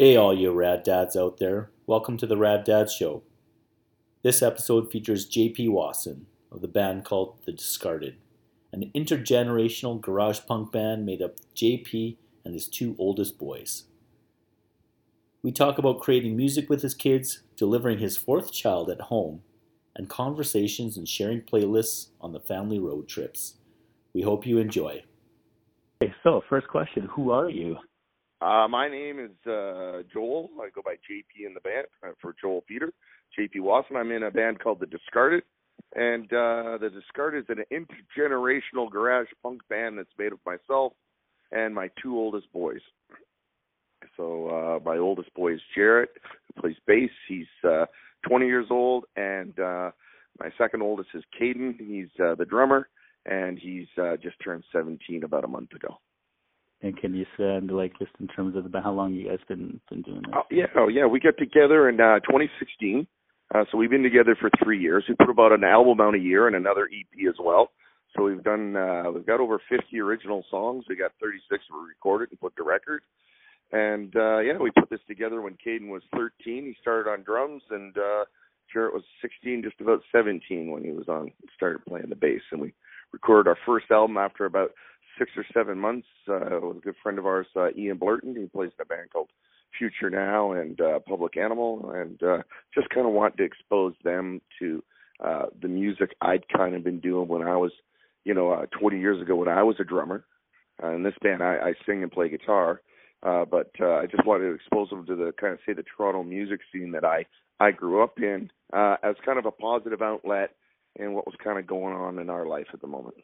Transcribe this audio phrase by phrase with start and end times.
[0.00, 1.72] Hey, all you rad dads out there.
[1.86, 3.22] Welcome to the Rad Dad Show.
[4.22, 8.16] This episode features JP Wasson of the band called The Discarded,
[8.72, 12.16] an intergenerational garage punk band made up of JP
[12.46, 13.84] and his two oldest boys.
[15.42, 19.42] We talk about creating music with his kids, delivering his fourth child at home,
[19.94, 23.56] and conversations and sharing playlists on the family road trips.
[24.14, 25.04] We hope you enjoy.
[26.02, 27.76] Okay, so first question, who are you?
[28.40, 30.48] Uh, my name is uh, Joel.
[30.60, 32.90] I go by JP in the band uh, for Joel Peter.
[33.38, 33.96] JP Wasson.
[33.96, 35.42] I'm in a band called The Discarded.
[35.94, 40.94] And uh, The Discarded is an intergenerational garage punk band that's made of myself
[41.52, 42.80] and my two oldest boys.
[44.16, 46.10] So uh, my oldest boy is Jarrett,
[46.54, 47.10] who plays bass.
[47.28, 47.86] He's uh,
[48.26, 49.04] 20 years old.
[49.16, 49.90] And uh,
[50.38, 51.78] my second oldest is Caden.
[51.78, 52.88] He's uh, the drummer.
[53.26, 55.98] And he's uh, just turned 17 about a month ago.
[56.82, 59.80] And can you send like just in terms of about how long you guys been
[59.90, 60.32] been doing this?
[60.34, 61.06] Oh, yeah, oh yeah.
[61.06, 63.06] We got together in uh, 2016.
[63.54, 65.04] Uh, so we've been together for three years.
[65.08, 67.70] We put about an album out a year and another EP as well.
[68.16, 70.84] So we've done uh, we've got over 50 original songs.
[70.88, 73.02] We got 36 we recorded and put to record.
[73.72, 76.32] And uh, yeah, we put this together when Caden was 13.
[76.64, 78.24] He started on drums, and uh,
[78.72, 82.42] Jarrett was 16, just about 17 when he was on started playing the bass.
[82.50, 82.72] And we
[83.12, 84.72] recorded our first album after about
[85.18, 88.46] six or seven months uh, with a good friend of ours, uh, Ian Blurton, He
[88.46, 89.30] plays in a band called
[89.78, 92.42] Future Now and uh, Public Animal, and uh,
[92.74, 94.82] just kind of want to expose them to
[95.24, 97.72] uh, the music I'd kind of been doing when I was,
[98.24, 100.24] you know, uh, 20 years ago when I was a drummer.
[100.82, 102.80] Uh, in this band, I, I sing and play guitar,
[103.22, 105.84] uh, but uh, I just wanted to expose them to the kind of say the
[105.96, 107.26] Toronto music scene that I
[107.60, 110.52] I grew up in uh, as kind of a positive outlet
[110.98, 113.16] and what was kind of going on in our life at the moment.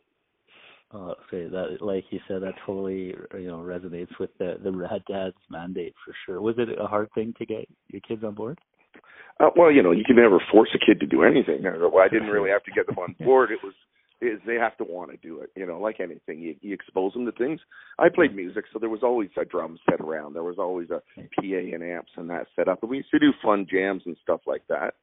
[0.93, 5.03] Uh, say that, like you said, that totally you know resonates with the the Rad
[5.09, 6.41] Dad's mandate for sure.
[6.41, 8.61] Was it a hard thing to get your kids on board?
[9.41, 11.63] Uh, well, you know, you can never force a kid to do anything.
[11.63, 13.51] Well, I didn't really have to get them on board.
[13.51, 13.75] It was
[14.21, 15.51] is they have to want to do it.
[15.57, 17.61] You know, like anything, you, you expose them to things.
[17.99, 20.33] I played music, so there was always a drum set around.
[20.33, 23.19] There was always a PA and amps and that set up, and we used to
[23.19, 24.95] do fun jams and stuff like that.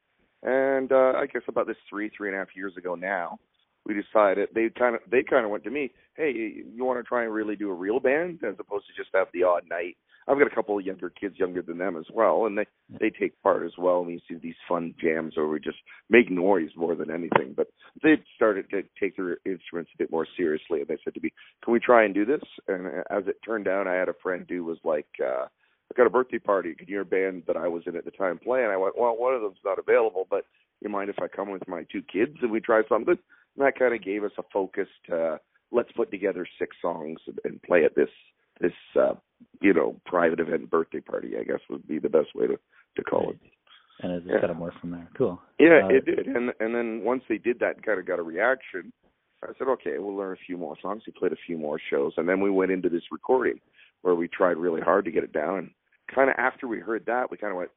[0.42, 3.38] And uh, I guess about this three, three and a half years ago now,
[3.86, 7.04] we decided they kind of they kind of went to me, hey, you want to
[7.04, 9.98] try and really do a real band as opposed to just have the odd night.
[10.28, 12.66] I've got a couple of younger kids younger than them as well, and they
[13.00, 14.00] they take part as well.
[14.00, 15.80] And we see these fun jams where we just
[16.10, 17.54] make noise more than anything.
[17.56, 17.68] But
[18.02, 21.34] they started to take their instruments a bit more seriously, and they said to me,
[21.64, 24.46] "Can we try and do this?" And as it turned out, I had a friend
[24.50, 25.08] who was like.
[25.24, 25.46] uh
[25.92, 26.74] I got a birthday party.
[26.74, 28.64] Could you hear a band that I was in at the time play?
[28.64, 30.46] And I went, well, one of them's not available, but
[30.82, 33.18] you mind if I come with my two kids and we try something?
[33.56, 35.40] And that kind of gave us a focus to
[35.72, 38.10] let's put together six songs and, and play at this
[38.60, 39.14] this uh,
[39.62, 41.34] you know private event birthday party.
[41.40, 42.58] I guess would be the best way to
[42.98, 43.40] to call it.
[44.02, 44.40] And it yeah.
[44.40, 45.08] kind of more from there.
[45.18, 45.40] Cool.
[45.60, 46.28] Yeah, uh, it did.
[46.28, 48.92] And and then once they did that, and kind of got a reaction.
[49.44, 51.04] I said, okay, we'll learn a few more songs.
[51.06, 53.60] We played a few more shows, and then we went into this recording
[54.02, 55.58] where we tried really hard to get it down.
[55.58, 55.70] And
[56.16, 57.72] kind of after we heard that, we kind of went,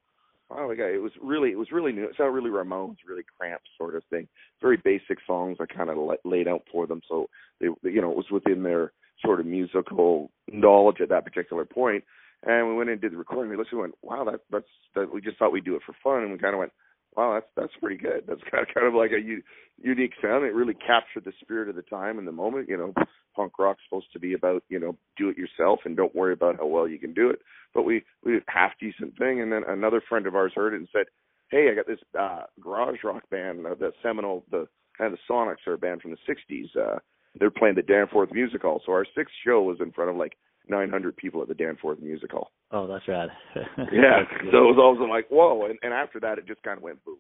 [0.51, 0.95] Oh, okay.
[0.95, 2.05] It was really, it was really new.
[2.05, 4.29] It sounded really Ramones, really Cramps sort of thing.
[4.61, 7.29] Very basic songs I kind of laid out for them, so
[7.61, 8.93] they, you know, it was within their
[9.25, 12.05] sort of musical knowledge at that particular point.
[12.45, 13.51] And we went and did the recording.
[13.51, 15.13] We listened, and went, wow, that that's that.
[15.13, 16.73] We just thought we'd do it for fun, and we kind of went,
[17.17, 18.25] wow, that's that's pretty good.
[18.27, 19.43] That's kind of kind of like a u-
[19.83, 20.45] unique sound.
[20.45, 22.69] It really captured the spirit of the time and the moment.
[22.69, 22.95] You know,
[23.35, 26.57] punk rock's supposed to be about you know do it yourself and don't worry about
[26.57, 27.41] how well you can do it.
[27.75, 30.79] But we we did half decent thing, and then another friend of ours heard it
[30.79, 31.07] and said,
[31.51, 35.33] hey, I got this uh garage rock band, uh, the Seminole, the kind of the
[35.33, 36.77] Sonics are a band from the '60s.
[36.77, 36.99] Uh,
[37.39, 38.81] they're playing the Danforth Music Hall.
[38.87, 40.37] So our sixth show was in front of like
[40.69, 42.51] 900 people at the Danforth Music Hall.
[42.71, 43.29] Oh, that's rad.
[43.57, 44.23] yeah.
[44.51, 45.67] so it was also like, whoa.
[45.67, 47.19] And, and after that, it just kind of went boom,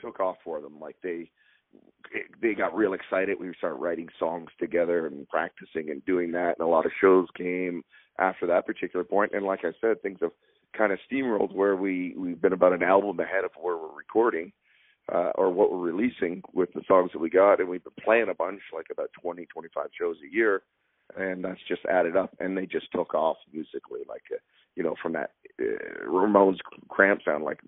[0.00, 0.78] took off for them.
[0.80, 1.30] Like they,
[2.42, 3.38] they got real excited.
[3.38, 6.56] We started writing songs together and practicing and doing that.
[6.58, 7.82] And a lot of shows came
[8.18, 9.32] after that particular point.
[9.34, 10.32] And like I said, things have
[10.76, 14.52] kind of steamrolled where we, we've been about an album ahead of where we're recording.
[15.10, 18.28] Uh, or what we're releasing with the songs that we got, and we've been playing
[18.30, 20.62] a bunch, like about 20, 25 shows a year
[21.16, 24.38] and that's just added up, and they just took off musically, like uh,
[24.76, 25.30] you know, from that
[25.60, 26.58] uh, Ramones
[26.88, 27.44] Cramps sound.
[27.44, 27.60] Like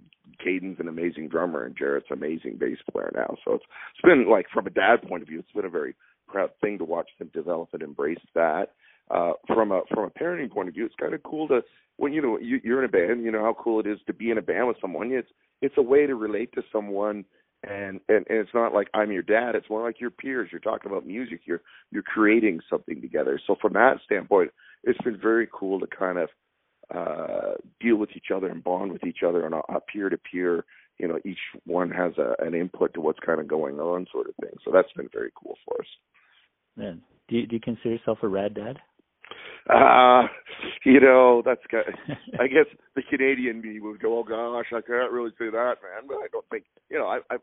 [0.42, 3.36] Caden's an amazing drummer, and Jarrett's an amazing bass player now.
[3.44, 5.94] So it's it's been like from a dad point of view, it's been a very
[6.26, 8.70] proud thing to watch them develop and embrace that.
[9.10, 11.60] Uh, from a from a parenting point of view, it's kind of cool to
[11.96, 13.24] when you know you, you're in a band.
[13.24, 15.10] You know how cool it is to be in a band with someone.
[15.12, 15.28] It's
[15.60, 17.24] it's a way to relate to someone
[17.62, 19.54] and, and and it's not like I'm your dad.
[19.54, 20.48] It's more like your peers.
[20.50, 21.40] You're talking about music.
[21.44, 23.40] You're you're creating something together.
[23.46, 24.50] So from that standpoint,
[24.84, 26.28] it's been very cool to kind of
[26.94, 30.64] uh deal with each other and bond with each other on a, a peer-to-peer.
[30.98, 34.28] You know, each one has a, an input to what's kind of going on, sort
[34.28, 34.52] of thing.
[34.64, 35.86] So that's been very cool for us.
[36.76, 38.78] Man, do you, do you consider yourself a rad dad?
[39.68, 40.26] Uh,
[40.84, 42.66] you know, that's kind of, I guess
[42.96, 46.08] the Canadian me would go, oh gosh, I can't really say that, man.
[46.08, 47.36] But I don't think, you know, I, I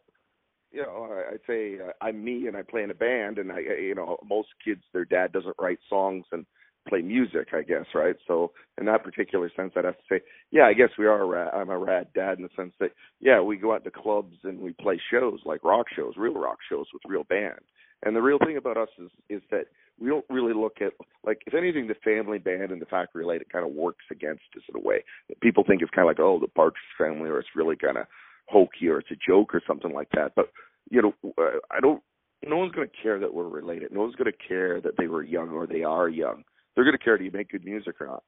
[0.71, 3.51] you know, I, I'd say uh, I'm me and I play in a band, and
[3.51, 6.45] I, you know, most kids, their dad doesn't write songs and
[6.87, 8.15] play music, I guess, right?
[8.27, 10.21] So in that particular sense, I'd have to say,
[10.51, 11.21] yeah, I guess we are.
[11.21, 13.91] A rad, I'm a rad dad in the sense that, yeah, we go out to
[13.91, 17.59] clubs and we play shows like rock shows, real rock shows with real band.
[18.03, 19.65] And the real thing about us is is that
[19.99, 20.93] we don't really look at
[21.25, 24.43] like if anything the family band and the factory light it kind of works against
[24.55, 25.03] us in a way.
[25.41, 28.05] People think it's kind of like oh the Partridge family or it's really kind of
[28.47, 30.33] hokey or it's a joke or something like that.
[30.35, 30.49] But
[30.89, 32.01] you know uh, I don't
[32.47, 33.91] no one's going to care that we're related.
[33.91, 36.43] No one's going to care that they were young or they are young.
[36.75, 38.23] They're going to care do you make good music or not?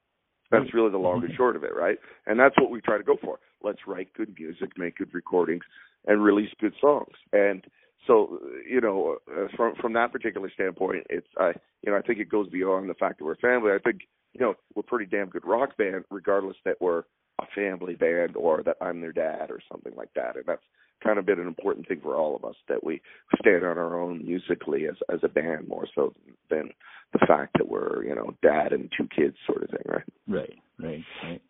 [0.51, 1.97] That's really the long and short of it right?
[2.27, 3.39] And that's what we try to go for.
[3.63, 5.63] Let's write good music make good recordings
[6.07, 7.13] and release good songs.
[7.31, 7.63] And
[8.07, 8.39] so
[8.69, 11.51] you know uh, from from that particular standpoint it's i
[11.81, 13.71] you know i think it goes beyond the fact that we're family.
[13.71, 14.01] I think
[14.33, 17.03] you know we're a pretty damn good rock band regardless that we're
[17.39, 20.35] a family band or that i'm their dad or something like that.
[20.35, 20.63] And that's
[21.03, 23.01] kind of been an important thing for all of us that we
[23.39, 26.13] stand on our own musically as as a band more so
[26.49, 26.69] than
[27.13, 30.03] the fact that we're you know dad and two kids sort of thing right?
[30.27, 31.41] Right right right.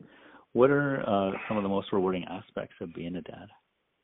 [0.54, 3.48] What are uh some of the most rewarding aspects of being a dad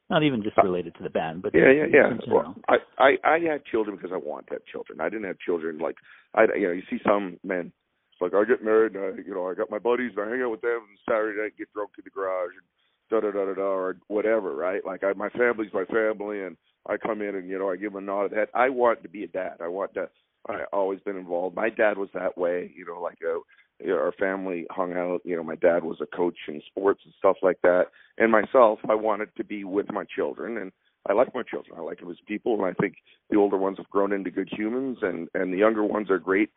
[0.10, 2.10] not even just uh, related to the band, but yeah, yeah, yeah.
[2.32, 5.02] Well, I, I I had children because I want to have children.
[5.02, 5.96] I didn't have children like
[6.34, 7.72] I you know you see some men.
[8.14, 10.32] It's like I get married, and I, you know I got my buddies, and I
[10.32, 12.68] hang out with them on Saturday night, get drunk in the garage, and
[13.10, 14.86] da da da da da or whatever, right?
[14.86, 16.56] Like I, my family's my family, and
[16.88, 18.50] I come in and you know I give them a nod of the head.
[18.54, 19.58] I want to be a dad.
[19.62, 20.10] I want to.
[20.48, 21.58] I always been involved.
[21.58, 23.44] My dad was that way, you know, like a know,
[23.86, 25.22] our family hung out.
[25.24, 27.86] You know, my dad was a coach in sports and stuff like that.
[28.18, 30.72] And myself, I wanted to be with my children, and
[31.08, 31.78] I like my children.
[31.78, 32.96] I like them as people, and I think
[33.30, 36.50] the older ones have grown into good humans, and and the younger ones are great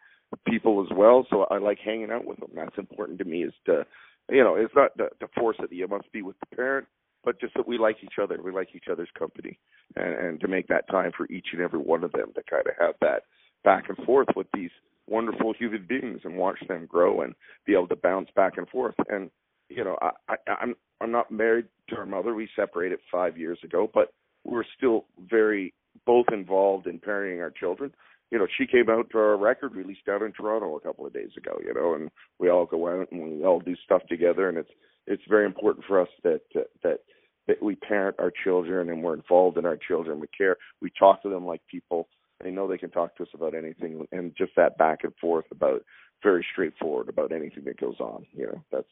[0.46, 1.26] people as well.
[1.30, 2.50] So I like hanging out with them.
[2.54, 3.44] That's important to me.
[3.44, 3.84] Is to,
[4.30, 6.86] you know, it's not to, to force it that you must be with the parent,
[7.24, 8.40] but just that we like each other.
[8.42, 9.58] We like each other's company,
[9.96, 12.66] and and to make that time for each and every one of them to kind
[12.66, 13.24] of have that
[13.64, 14.70] back and forth with these
[15.10, 17.34] wonderful human beings and watch them grow and
[17.66, 18.94] be able to bounce back and forth.
[19.08, 19.30] And
[19.68, 22.34] you know, I, I I'm I'm not married to our mother.
[22.34, 24.12] We separated five years ago, but
[24.44, 25.74] we're still very
[26.06, 27.92] both involved in parenting our children.
[28.30, 31.12] You know, she came out to our record release down in Toronto a couple of
[31.12, 31.58] days ago.
[31.64, 34.70] You know, and we all go out and we all do stuff together, and it's
[35.06, 36.40] it's very important for us that
[36.82, 37.00] that
[37.46, 40.20] that we parent our children and we're involved in our children.
[40.20, 40.56] We care.
[40.80, 42.08] We talk to them like people
[42.42, 45.46] they know they can talk to us about anything, and just that back and forth
[45.50, 45.82] about
[46.22, 48.26] very straightforward about anything that goes on.
[48.32, 48.88] You know, that's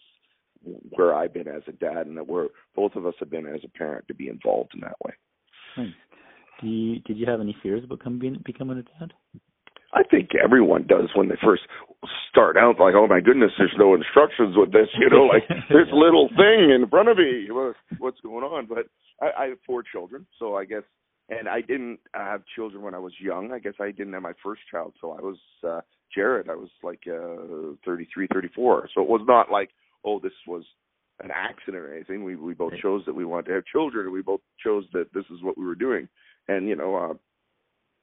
[0.90, 3.60] where I've been as a dad, and that we're both of us have been as
[3.64, 5.12] a parent to be involved in that way.
[5.76, 5.90] Hmm.
[6.60, 9.12] Do you, did you have any fears about becoming becoming a dad?
[9.94, 11.62] I think everyone does when they first
[12.28, 12.78] start out.
[12.78, 14.88] Like, oh my goodness, there's no instructions with this.
[14.98, 17.48] You know, like this little thing in front of me.
[17.98, 18.66] What's going on?
[18.66, 18.86] But
[19.22, 20.82] I, I have four children, so I guess
[21.28, 23.52] and I didn't have children when I was young.
[23.52, 25.80] I guess I didn't have my first child till I was uh
[26.14, 26.48] Jarrett.
[26.48, 28.90] I was like uh 33, 34.
[28.94, 29.70] So it was not like,
[30.04, 30.64] oh, this was
[31.22, 32.24] an accident or anything.
[32.24, 35.12] We we both chose that we wanted to have children, and we both chose that
[35.12, 36.08] this is what we were doing.
[36.48, 37.14] And you know, uh,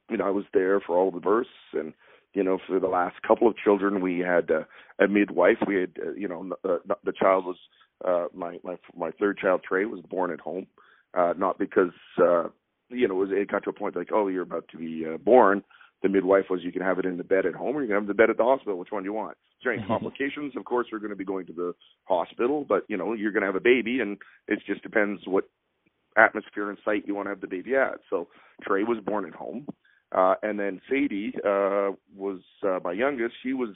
[0.10, 1.94] you know, I was there for all the births, and
[2.34, 4.64] you know, for the last couple of children, we had uh,
[5.04, 5.58] a midwife.
[5.66, 7.58] We had, uh, you know, the, the child was
[8.04, 10.68] uh, my my my third child, Trey, was born at home,
[11.18, 11.92] uh, not because
[12.22, 12.50] uh,
[12.90, 15.06] you know, it, was, it got to a point like, oh, you're about to be
[15.06, 15.64] uh, born.
[16.04, 17.96] The midwife was, you can have it in the bed at home or you can
[17.96, 18.78] have the bed at the hospital.
[18.78, 19.38] Which one do you want?
[19.60, 20.54] Is there any complications?
[20.56, 21.74] Of course, we're going to be going to the
[22.04, 25.46] hospital, but you know, you're going to have a baby, and it just depends what
[26.18, 28.00] atmosphere and site you want to have the baby at.
[28.10, 28.28] So
[28.62, 29.68] Trey was born at home,
[30.16, 33.36] uh, and then Sadie uh, was uh, my youngest.
[33.44, 33.70] She was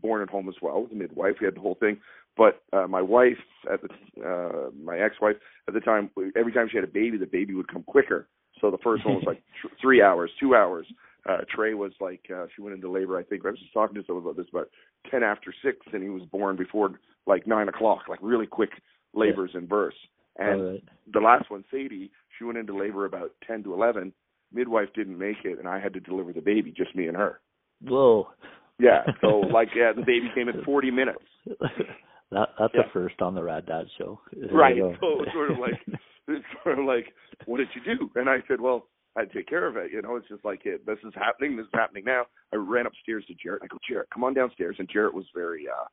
[0.00, 1.36] born at home as well, the midwife.
[1.40, 1.98] We had the whole thing.
[2.36, 3.38] But uh, my wife
[3.72, 3.88] at the
[4.22, 5.36] uh, my ex-wife
[5.68, 8.28] at the time, every time she had a baby, the baby would come quicker.
[8.60, 10.86] So the first one was like th- three hours, two hours.
[11.28, 13.44] Uh, Trey was like, uh, she went into labor, I think.
[13.44, 14.68] I was just talking to someone about this about
[15.10, 18.70] 10 after 6, and he was born before like 9 o'clock, like really quick
[19.12, 19.60] labors yeah.
[19.60, 19.96] and births.
[20.38, 20.84] And right.
[21.12, 24.12] the last one, Sadie, she went into labor about 10 to 11.
[24.52, 27.40] Midwife didn't make it, and I had to deliver the baby, just me and her.
[27.82, 28.28] Whoa.
[28.78, 31.18] Yeah, so like, yeah, the baby came in 40 minutes.
[32.30, 32.82] That that's yeah.
[32.88, 34.20] a first on the Rad Dad show.
[34.52, 34.76] Right.
[35.00, 35.80] So it was sort of like
[36.28, 37.06] it's sort of like,
[37.46, 38.10] what did you do?
[38.18, 39.92] And I said, well, I'd take care of it.
[39.92, 41.56] You know, it's just like it, this is happening.
[41.56, 42.24] This is happening now.
[42.52, 43.62] I ran upstairs to Jarrett.
[43.64, 44.76] I go, Jarrett, come on downstairs.
[44.78, 45.86] And Jarrett was very, uh,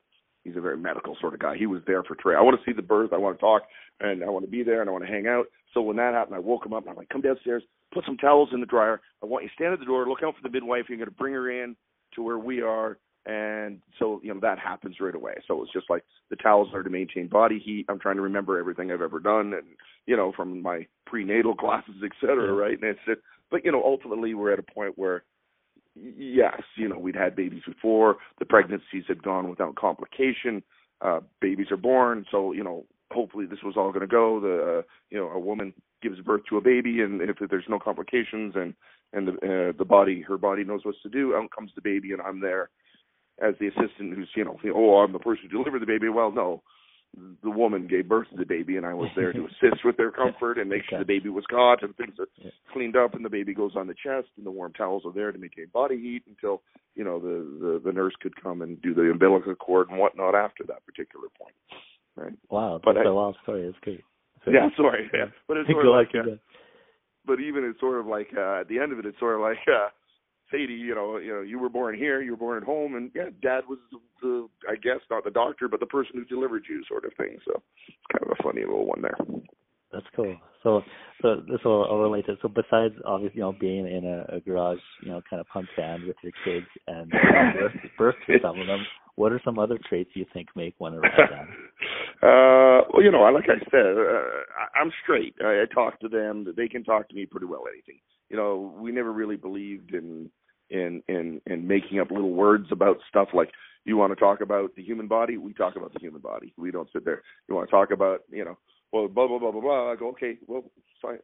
[0.44, 1.56] he's a very medical sort of guy.
[1.58, 2.36] He was there for Trey.
[2.36, 3.14] I want to see the birth.
[3.14, 3.64] I want to talk,
[4.02, 5.46] and I want to be there, and I want to hang out.
[5.74, 7.64] So when that happened, I woke him up and I'm like, come downstairs,
[7.94, 9.02] put some towels in the dryer.
[9.24, 10.86] I want you to stand at the door, look out for the midwife.
[10.90, 11.76] You're going to bring her in
[12.16, 12.98] to where we are.
[13.26, 15.36] And so, you know, that happens right away.
[15.48, 17.86] So it's just like the towels are to maintain body heat.
[17.88, 19.64] I'm trying to remember everything I've ever done and,
[20.06, 22.80] you know, from my prenatal classes, et cetera, right?
[22.80, 23.20] And it's it.
[23.50, 25.24] But, you know, ultimately we're at a point where,
[25.96, 28.18] yes, you know, we'd had babies before.
[28.40, 30.64] The pregnancies had gone without complication.
[31.02, 32.26] Uh, babies are born.
[32.32, 34.40] So, you know, hopefully this was all going to go.
[34.40, 37.78] The uh, you know a woman gives birth to a baby, and if there's no
[37.78, 38.74] complications and
[39.14, 42.12] and the uh, the body her body knows what to do, out comes the baby,
[42.12, 42.70] and I'm there
[43.42, 46.10] as the assistant who's you know oh I'm the person who delivered the baby.
[46.10, 46.62] Well, no,
[47.44, 50.12] the woman gave birth to the baby, and I was there to assist with their
[50.12, 52.28] comfort and make sure the baby was caught and things are
[52.72, 55.32] cleaned up, and the baby goes on the chest, and the warm towels are there
[55.32, 56.62] to maintain body heat until
[56.96, 60.36] you know the the, the nurse could come and do the umbilical cord and whatnot
[60.36, 61.56] after that particular point.
[62.16, 62.34] Right.
[62.50, 63.64] Wow, that's but a wild story.
[63.64, 64.04] It's great.
[64.46, 65.10] So, yeah, sorry.
[65.14, 65.26] Yeah.
[65.48, 66.36] But it's sort of like, uh,
[67.26, 69.42] but even it's sort of like uh, at the end of it, it's sort of
[69.42, 69.90] like uh,
[70.54, 73.10] Sadie, you know, you know, you were born here, you were born at home, and
[73.16, 76.64] yeah, Dad was the, the, I guess not the doctor, but the person who delivered
[76.70, 77.38] you, sort of thing.
[77.46, 79.18] So it's kind of a funny little one there.
[79.92, 80.36] That's cool.
[80.62, 80.82] So,
[81.22, 82.36] so this will I'll relate to.
[82.42, 85.68] So, besides obviously, you know, being in a, a garage, you know, kind of punk
[85.76, 89.80] band with your kids and birth, birth to some of them, what are some other
[89.90, 91.48] traits you think make one a rad dad?
[92.24, 94.22] uh, well, you know, like I said, uh,
[94.58, 95.36] I, I'm straight.
[95.44, 96.46] I, I talk to them.
[96.56, 97.64] They can talk to me pretty well.
[97.72, 98.00] Anything.
[98.30, 100.30] You know, we never really believed in
[100.70, 103.50] in in in making up little words about stuff like
[103.86, 106.54] you want to talk about the human body, we talk about the human body.
[106.58, 107.22] We don't sit there.
[107.48, 108.58] You want to talk about, you know,
[108.92, 109.92] well, blah blah blah blah blah.
[109.92, 110.64] I go, okay, well,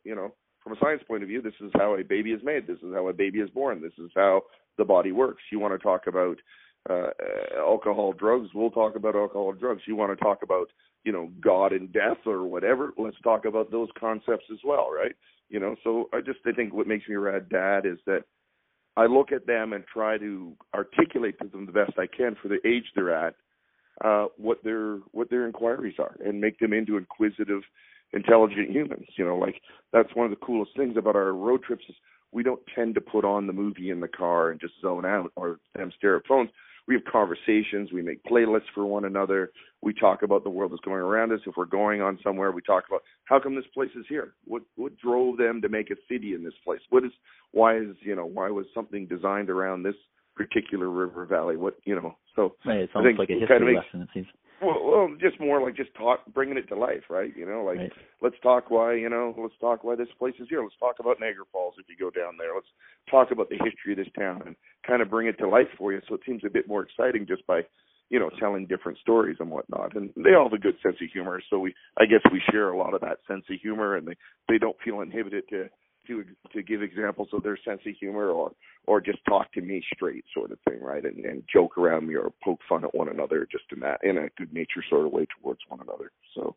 [0.03, 2.67] you know, from a science point of view, this is how a baby is made.
[2.67, 3.81] This is how a baby is born.
[3.81, 4.41] This is how
[4.77, 5.43] the body works.
[5.51, 6.37] You want to talk about
[6.89, 7.09] uh,
[7.57, 9.81] alcohol, drugs, we'll talk about alcohol, drugs.
[9.85, 10.67] You want to talk about,
[11.03, 15.15] you know, God and death or whatever, let's talk about those concepts as well, right?
[15.49, 18.23] You know, so I just I think what makes me a rad dad is that
[18.99, 22.49] I look at them and try to articulate to them the best I can for
[22.49, 23.33] the age they're at,
[24.03, 27.61] uh, what their what their inquiries are, and make them into inquisitive,
[28.11, 29.07] intelligent humans.
[29.17, 29.61] You know, like
[29.93, 31.95] that's one of the coolest things about our road trips is
[32.33, 35.31] we don't tend to put on the movie in the car and just zone out
[35.37, 36.49] or them stare at phones
[36.89, 39.51] we have conversations, we make playlists for one another,
[39.83, 41.39] we talk about the world that's going around us.
[41.45, 44.33] If we're going on somewhere, we talk about how come this place is here?
[44.45, 46.81] What what drove them to make a city in this place?
[46.89, 47.11] What is
[47.51, 49.93] why is you know why was something designed around this
[50.35, 51.57] particular river valley?
[51.57, 52.17] What you know?
[52.35, 54.01] So right, it's almost like a history kind of lesson.
[54.01, 54.27] It seems.
[54.61, 57.31] Well, well, just more like just talk, bringing it to life, right?
[57.35, 57.91] You know, like right.
[58.21, 60.61] let's talk why, you know, let's talk why this place is here.
[60.61, 62.53] Let's talk about Niagara Falls if you go down there.
[62.53, 62.67] Let's
[63.09, 65.93] talk about the history of this town and kind of bring it to life for
[65.93, 67.61] you, so it seems a bit more exciting just by,
[68.09, 69.95] you know, telling different stories and whatnot.
[69.95, 72.69] And they all have a good sense of humor, so we, I guess, we share
[72.69, 74.15] a lot of that sense of humor, and they
[74.49, 75.69] they don't feel inhibited to
[76.09, 78.51] to to give examples of their sense of humor or
[78.85, 81.05] or just talk to me straight sort of thing, right?
[81.05, 84.17] And and joke around me or poke fun at one another just in that in
[84.17, 86.11] a good nature sort of way towards one another.
[86.35, 86.55] So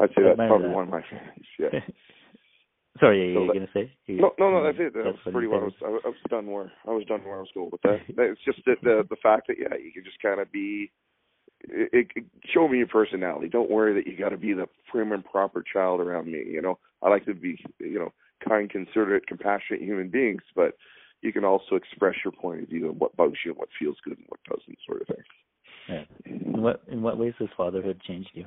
[0.00, 0.74] I'd say that's probably that.
[0.74, 1.48] one of my favorites.
[1.58, 1.80] Yeah.
[3.00, 3.92] Sorry, so you gonna say?
[4.06, 4.64] You, no, no, no.
[4.64, 4.92] That's it.
[4.94, 5.60] That that's was pretty well.
[5.60, 8.00] I was, I was done where I was done where I was going with that.
[8.08, 10.90] it's just the the, the fact that yeah, you can just kind of be.
[11.60, 13.48] It, it, show me your personality.
[13.48, 16.42] Don't worry that you got to be the prim and proper child around me.
[16.46, 18.12] You know, I like to be, you know,
[18.46, 20.74] kind, considerate, compassionate human beings, but
[21.20, 23.96] you can also express your point of view and what bugs you and what feels
[24.04, 25.24] good and what doesn't, sort of thing.
[25.88, 26.04] Yeah.
[26.26, 28.44] In what in what ways has fatherhood changed you?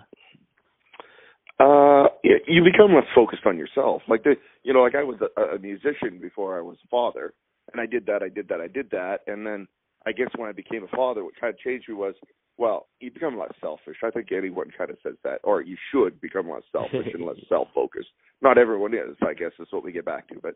[1.60, 4.02] Uh, you become less focused on yourself.
[4.08, 4.34] Like the,
[4.64, 7.34] you know, like I was a, a musician before I was a father,
[7.72, 9.68] and I did that, I did that, I did that, and then
[10.06, 12.16] I guess when I became a father, what kind of changed me was
[12.62, 13.98] well, you become less selfish.
[14.04, 17.38] I think anyone kind of says that, or you should become less selfish and less
[17.50, 18.10] self-focused.
[18.44, 20.36] Not everyone is, I guess, is what we get back to.
[20.40, 20.54] But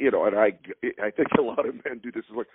[0.00, 0.50] you know, and I,
[1.00, 2.24] I think a lot of men do this.
[2.28, 2.48] Is like,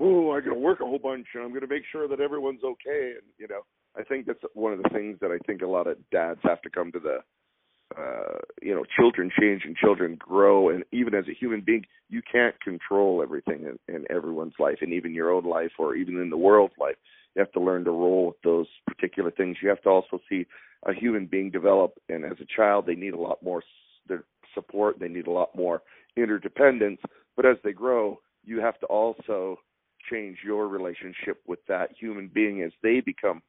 [0.00, 2.18] oh, I'm going to work a whole bunch, and I'm going to make sure that
[2.18, 3.12] everyone's okay.
[3.12, 3.60] And you know,
[3.94, 6.62] I think that's one of the things that I think a lot of dads have
[6.62, 7.18] to come to the
[7.98, 12.22] uh, you know, children change and children grow, and even as a human being, you
[12.30, 16.30] can't control everything in, in everyone's life, and even your own life, or even in
[16.30, 16.96] the world's life.
[17.34, 19.56] You have to learn to roll with those particular things.
[19.62, 20.46] You have to also see
[20.86, 23.62] a human being develop, and as a child, they need a lot more
[24.54, 24.98] support.
[25.00, 25.82] They need a lot more
[26.16, 27.00] interdependence.
[27.36, 29.58] But as they grow, you have to also
[30.10, 33.42] change your relationship with that human being as they become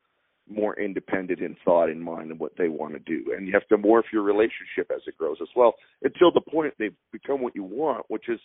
[0.50, 3.34] more independent in thought and mind and what they want to do.
[3.36, 5.74] And you have to morph your relationship as it grows as well
[6.04, 8.40] until the point they've become what you want, which is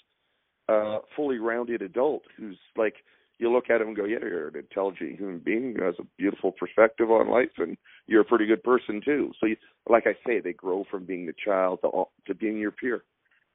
[0.69, 2.95] a fully rounded adult who's like
[3.41, 6.07] you look at him and go, yeah, you're an intelligent human being who has a
[6.19, 9.33] beautiful perspective on life, and you're a pretty good person too.
[9.41, 9.57] So, you,
[9.89, 13.03] like I say, they grow from being the child to to being your peer,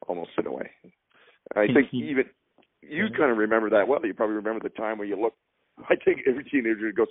[0.07, 0.71] almost in a way.
[1.55, 2.25] I think even
[2.81, 4.05] you kind of remember that well.
[4.05, 5.33] You probably remember the time where you look.
[5.89, 7.07] I think every teenager goes,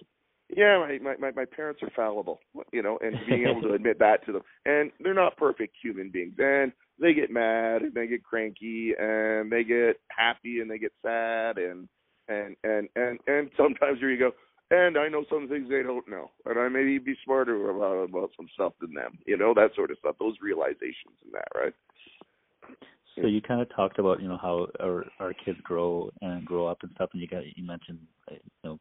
[0.54, 2.40] yeah, my, my my my parents are fallible,
[2.73, 6.11] you know, and being able to admit that to them, and they're not perfect human
[6.11, 10.78] beings, and they get mad and they get cranky and they get happy and they
[10.78, 11.88] get sad and
[12.28, 14.33] and and and and sometimes here you go
[14.71, 18.31] and I know some things they don't know, and I maybe be smarter about about
[18.37, 20.16] some stuff than them, you know, that sort of stuff.
[20.19, 21.75] Those realizations and that, right?
[23.16, 26.66] So you kind of talked about you know how our our kids grow and grow
[26.66, 27.99] up and stuff, and you got you mentioned
[28.31, 28.81] you know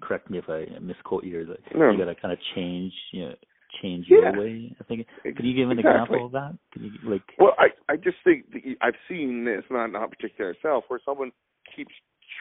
[0.00, 1.46] correct me if I misquote you.
[1.46, 1.90] That no.
[1.90, 3.34] you got to kind of change you know
[3.82, 4.32] change yeah.
[4.32, 4.76] your way.
[4.78, 5.06] I think.
[5.22, 6.18] Can you give an exactly.
[6.18, 6.58] example of that?
[6.72, 7.22] Can you like?
[7.38, 8.44] Well, I I just think
[8.82, 11.32] I've seen this not not particular myself where someone
[11.74, 11.92] keeps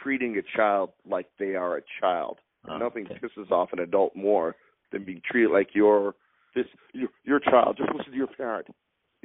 [0.02, 2.38] treating a child like they are a child.
[2.70, 3.20] Oh, Nothing okay.
[3.20, 4.56] pisses off an adult more
[4.92, 6.16] than being treated like you're
[6.56, 7.78] this your your child.
[7.78, 8.68] Just listen to your parent.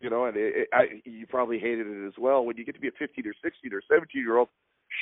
[0.02, 2.44] You know, and it, it, I, you probably hated it as well.
[2.44, 4.48] When you get to be a 15 or 16 or 17 year old,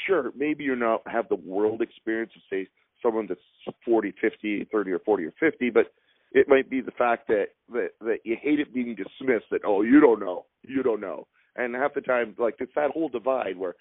[0.07, 2.69] sure, maybe you're not have the world experience of say
[3.03, 3.41] someone that's
[3.85, 5.87] 40, 50, 30 or 40 or 50, but
[6.35, 9.83] it might be the fact that that that you hate it being dismissed that oh
[9.83, 13.57] you don't know you don't know and half the time like it's that whole divide
[13.57, 13.75] where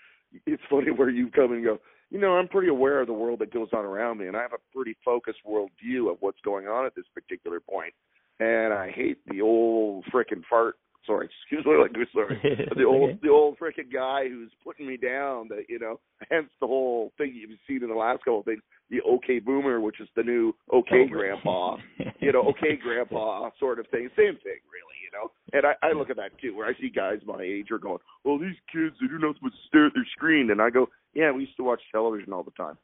[0.45, 3.39] it's funny where you come and go you know i'm pretty aware of the world
[3.39, 6.39] that goes on around me and i have a pretty focused world view of what's
[6.43, 7.93] going on at this particular point.
[8.39, 10.75] and i hate the old frickin' fart
[11.05, 12.39] sorry, excuse my language, sorry.
[12.75, 15.48] the old the old freaking guy who's putting me down.
[15.50, 16.00] That you know,
[16.31, 18.62] hence the whole thing you've seen in the last couple of things.
[18.89, 21.77] The OK Boomer, which is the new OK oh, Grandpa,
[22.19, 24.10] you know, OK Grandpa sort of thing.
[24.15, 25.31] Same thing, really, you know.
[25.53, 28.00] And I, I look at that too, where I see guys my age are going,
[28.24, 30.88] "Well, these kids they do not supposed to stare at their screen," and I go,
[31.13, 32.77] "Yeah, we used to watch television all the time."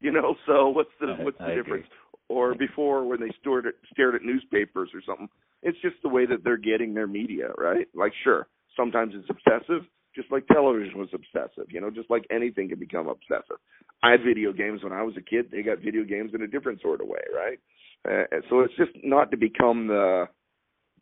[0.00, 1.86] You know, so what's the what's the I difference?
[1.86, 5.28] Agree or before when they stared at, stared at newspapers or something.
[5.62, 7.86] It's just the way that they're getting their media, right?
[7.94, 8.46] Like, sure,
[8.76, 9.82] sometimes it's obsessive,
[10.14, 11.66] just like television was obsessive.
[11.70, 13.58] You know, just like anything can become obsessive.
[14.02, 15.46] I had video games when I was a kid.
[15.50, 17.58] They got video games in a different sort of way, right?
[18.08, 20.26] Uh, so it's just not to become the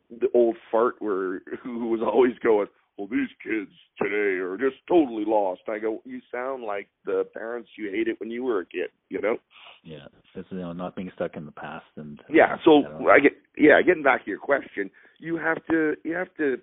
[0.09, 2.67] the old fart where who was always going,
[2.97, 5.61] well, these kids today are just totally lost.
[5.67, 9.21] I go, you sound like the parents you hated when you were a kid, you
[9.21, 9.37] know?
[9.83, 12.19] Yeah, it's you know not being stuck in the past and.
[12.21, 16.13] Uh, yeah, so I get yeah, getting back to your question, you have to you
[16.13, 16.57] have to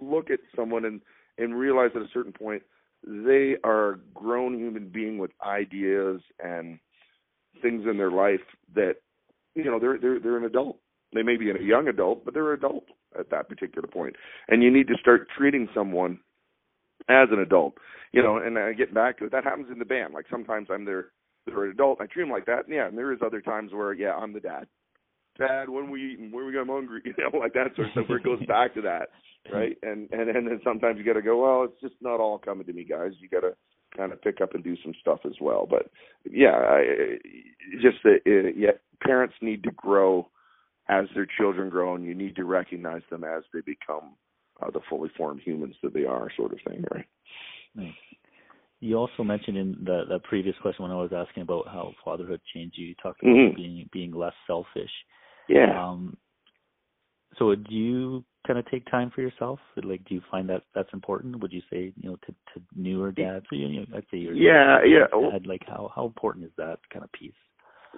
[0.00, 1.00] look at someone and
[1.38, 2.62] and realize at a certain point
[3.06, 6.78] they are a grown human being with ideas and
[7.62, 8.40] things in their life
[8.74, 8.94] that
[9.54, 10.78] you know they're they're they're an adult.
[11.12, 12.86] They may be a young adult, but they're an adult
[13.18, 14.16] at that particular point.
[14.48, 16.18] And you need to start treating someone
[17.08, 17.74] as an adult.
[18.12, 19.32] You know, and I get back to it.
[19.32, 20.14] That happens in the band.
[20.14, 21.08] Like sometimes I'm there
[21.46, 22.00] they're an adult.
[22.00, 22.66] I treat them like that.
[22.66, 24.66] And yeah, and there is other times where yeah, I'm the dad.
[25.38, 26.30] Dad, when we eating?
[26.30, 27.02] Where we got hungry?
[27.04, 28.04] You know, like that sort of stuff.
[28.08, 29.08] Where it goes back to that,
[29.52, 29.76] right?
[29.82, 31.42] And and and then sometimes you got to go.
[31.42, 33.12] Well, it's just not all coming to me, guys.
[33.18, 33.54] You got to
[33.96, 35.66] kind of pick up and do some stuff as well.
[35.68, 35.90] But
[36.30, 37.18] yeah, I,
[37.82, 38.72] just that uh, yeah,
[39.02, 40.28] parents need to grow
[40.88, 44.14] as their children grow, and you need to recognize them as they become
[44.62, 47.06] uh, the fully formed humans that they are, sort of thing, right?
[47.74, 47.92] Nice.
[48.80, 52.40] You also mentioned in the, the previous question when I was asking about how fatherhood
[52.54, 53.56] changed you, you talked about mm-hmm.
[53.56, 54.90] being being less selfish.
[55.48, 55.82] Yeah.
[55.82, 56.16] Um,
[57.38, 59.58] so do you kind of take time for yourself?
[59.82, 61.40] Like, do you find that that's important?
[61.40, 63.46] Would you say, you know, to, to newer dads?
[63.50, 65.06] You know, I'd say you're yeah, yeah.
[65.30, 67.32] Dad, like, how how important is that kind of piece?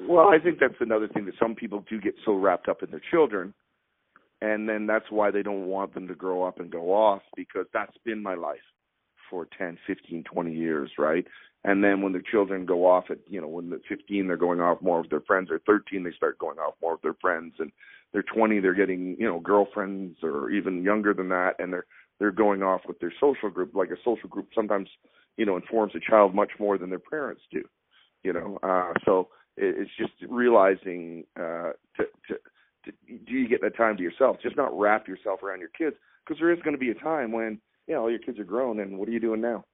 [0.09, 2.91] Well, I think that's another thing that some people do get so wrapped up in
[2.91, 3.55] their children,
[4.41, 7.67] and then that's why they don't want them to grow up and go off because
[7.73, 8.59] that's been my life
[9.31, 11.27] for 10, 15, 20 years, right?
[11.65, 14.61] And then when the children go off at, you know, when they're 15, they're going
[14.61, 15.49] off more with their friends.
[15.49, 17.55] They're 13, they start going off more with their friends.
[17.59, 17.73] And
[18.13, 21.55] they're 20, they're getting, you know, girlfriends or even younger than that.
[21.59, 21.87] And they're,
[22.21, 23.75] they're going off with their social group.
[23.75, 24.89] Like a social group sometimes,
[25.37, 27.65] you know, informs a child much more than their parents do,
[28.23, 28.59] you know.
[28.63, 32.35] Uh, so it's just realizing, uh, to, to,
[32.85, 32.93] to,
[33.27, 34.37] do you get that time to yourself?
[34.43, 37.33] Just not wrap yourself around your kids because there is going to be a time
[37.33, 39.65] when, yeah, all your kids are grown and what are you doing now?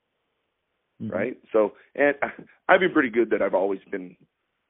[1.02, 1.12] Mm-hmm.
[1.12, 1.36] Right.
[1.52, 2.14] So, and
[2.68, 4.16] I've been pretty good that I've always been,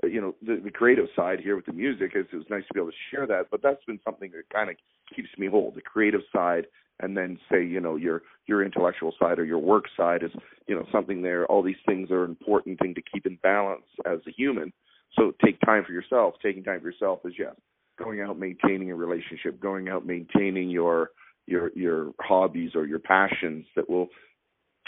[0.03, 2.75] you know, the, the creative side here with the music is it was nice to
[2.75, 4.77] be able to share that, but that's been something that kind of
[5.15, 6.67] keeps me whole, the creative side.
[7.01, 10.31] And then say, you know, your your intellectual side or your work side is,
[10.69, 11.47] you know, something there.
[11.47, 14.73] All these things are important thing to keep in balance as a human.
[15.17, 16.35] So take time for yourself.
[16.43, 17.55] Taking time for yourself is yes,
[17.99, 21.11] going out maintaining a relationship, going out maintaining your
[21.47, 24.09] your your hobbies or your passions that will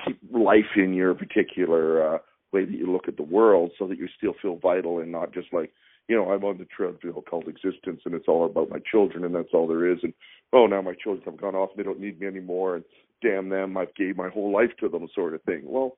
[0.04, 2.18] keep life in your particular uh,
[2.52, 5.32] way that you look at the world, so that you still feel vital and not
[5.32, 5.72] just like
[6.08, 9.34] you know I'm on the treadmill called existence and it's all about my children and
[9.34, 10.12] that's all there is and
[10.52, 12.84] oh now my children have gone off and they don't need me anymore and
[13.22, 15.62] damn them I've gave my whole life to them sort of thing.
[15.64, 15.96] Well,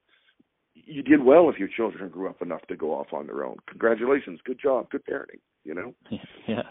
[0.84, 3.56] you did well if your children grew up enough to go off on their own.
[3.68, 5.40] Congratulations, good job, good parenting.
[5.64, 5.94] You know.
[6.48, 6.62] Yeah.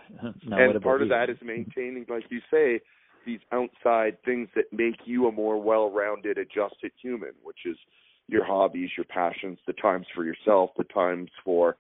[0.48, 2.80] Now, and part of that is maintaining, like you say,
[3.26, 7.76] these outside things that make you a more well-rounded, adjusted human, which is
[8.28, 11.76] your hobbies, your passions, the times for yourself, the times for,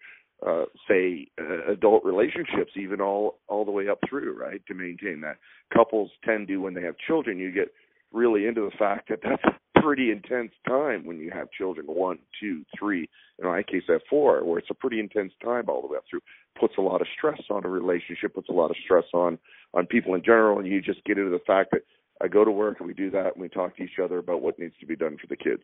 [0.45, 4.61] uh, say, uh, adult relationships, even all all the way up through, right?
[4.67, 5.38] To maintain that,
[5.73, 7.71] couples tend to when they have children, you get
[8.11, 9.55] really into the fact that that's
[9.86, 13.08] pretty intense time when you have children one, two, three.
[13.38, 15.98] In my case, I have four, where it's a pretty intense time all the way
[15.98, 16.21] up through.
[16.60, 19.38] Puts a lot of stress on a relationship, puts a lot of stress on
[19.76, 21.82] on people in general, and you just get into the fact that
[22.19, 24.41] I go to work and we do that and we talk to each other about
[24.41, 25.63] what needs to be done for the kids.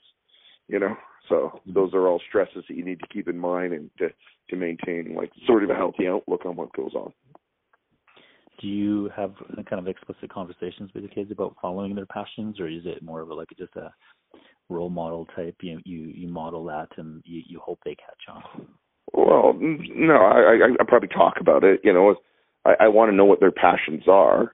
[0.68, 0.96] You know,
[1.28, 1.74] so mm-hmm.
[1.74, 4.10] those are all stresses that you need to keep in mind and to
[4.50, 7.12] to maintain like sort of a healthy outlook on what goes on
[8.62, 9.34] do you have
[9.69, 13.21] kind of explicit conversations with your kids about following their passions, or is it more
[13.21, 13.91] of a, like just a
[14.69, 15.56] role model type?
[15.62, 18.67] You you you model that, and you you hope they catch on.
[19.13, 21.82] Well, no, I I, I probably talk about it.
[21.84, 22.15] You know,
[22.65, 24.54] I, I want to know what their passions are,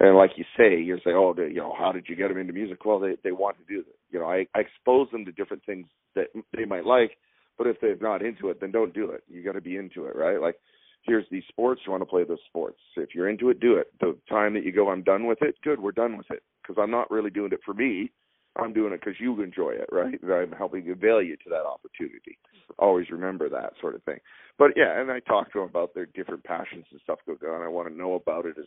[0.00, 2.38] and like you say, you say, oh, they, you know, how did you get them
[2.38, 2.84] into music?
[2.84, 3.96] Well, they they want to do it.
[4.10, 7.18] You know, I, I expose them to different things that they might like,
[7.56, 9.24] but if they're not into it, then don't do it.
[9.28, 10.40] You got to be into it, right?
[10.40, 10.56] Like
[11.02, 12.80] here's these sports you want to play those sports.
[12.96, 13.88] If you're into it do it.
[14.00, 16.42] The time that you go i'm done with it good we're done with it.
[16.62, 18.10] Because i'm not really doing it for me.
[18.56, 20.18] I'm doing it because you enjoy it right?
[20.22, 22.38] I'm helping avail you to that opportunity.
[22.78, 24.18] Always remember that sort of thing.
[24.58, 27.62] But yeah and i talk to them about their different passions and stuff go on.
[27.62, 28.66] I want to know about it as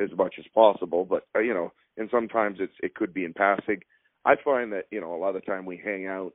[0.00, 1.04] as much as possible.
[1.04, 3.80] But uh, you know and sometimes it's it could be in passing.
[4.24, 6.32] I find that you know a lot of the time we hang out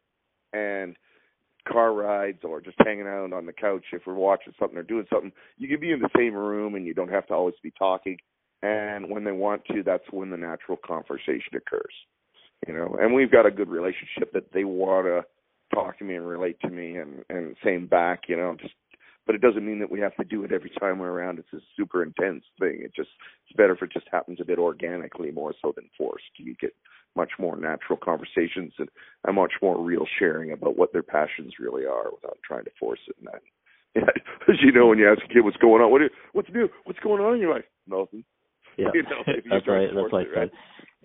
[0.54, 0.96] and
[1.68, 5.06] car rides or just hanging out on the couch if we're watching something or doing
[5.12, 7.72] something, you can be in the same room and you don't have to always be
[7.78, 8.18] talking.
[8.64, 11.94] And when they want to, that's when the natural conversation occurs.
[12.68, 15.24] You know, and we've got a good relationship that they want to
[15.76, 18.24] talk to me and relate to me and and same back.
[18.28, 18.74] You know, just
[19.28, 21.38] but it doesn't mean that we have to do it every time we're around.
[21.38, 22.80] It's a super intense thing.
[22.82, 23.10] It just
[23.46, 26.24] it's better if it just happens a bit organically more so than forced.
[26.38, 26.74] You get
[27.16, 28.90] much more natural conversations and
[29.28, 33.00] a much more real sharing about what their passions really are without trying to force
[33.08, 33.18] it.
[33.20, 34.14] And that,
[34.50, 36.70] as you know, when you ask a kid what's going on, what what's new?
[36.86, 37.66] What's going on in your life?
[37.86, 38.24] Nothing.
[38.80, 39.90] Yeah, you know, that's right.
[39.92, 40.52] That's like right?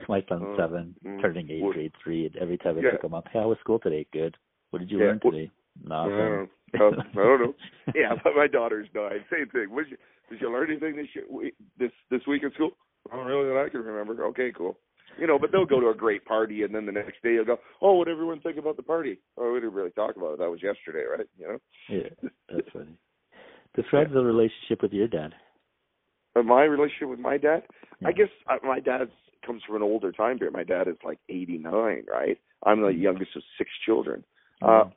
[0.06, 2.26] my son's uh, seven, mm, turning eight, grade three.
[2.26, 2.90] And every time I yeah.
[2.90, 4.06] pick him up, hey, how was school today?
[4.12, 4.36] Good.
[4.68, 5.50] What did you yeah, learn today?
[5.82, 6.48] Nothing.
[6.74, 7.54] Uh, I don't know.
[7.94, 9.24] yeah, but my daughter's nine.
[9.30, 9.70] Same thing.
[9.70, 9.96] Was you,
[10.30, 12.72] did you learn anything this year, this this week in school?
[13.12, 13.48] Oh, really?
[13.48, 14.24] That I can remember.
[14.26, 14.78] Okay, cool
[15.18, 17.44] you know, but they'll go to a great party and then the next day you'll
[17.44, 19.18] go, oh, what everyone think about the party?
[19.36, 20.38] Oh, we didn't really talk about it.
[20.38, 21.26] That was yesterday, right?
[21.38, 21.58] You know.
[21.88, 22.96] Yeah, that's funny.
[23.74, 24.14] Describe yeah.
[24.14, 25.32] the relationship with your dad.
[26.34, 27.62] Uh, my relationship with my dad,
[28.00, 28.08] yeah.
[28.08, 29.00] I guess uh, my dad
[29.44, 30.54] comes from an older time period.
[30.54, 32.38] My dad is like 89, right?
[32.64, 33.02] I'm the mm-hmm.
[33.02, 34.24] youngest of six children.
[34.62, 34.88] Mm-hmm.
[34.88, 34.92] Uh,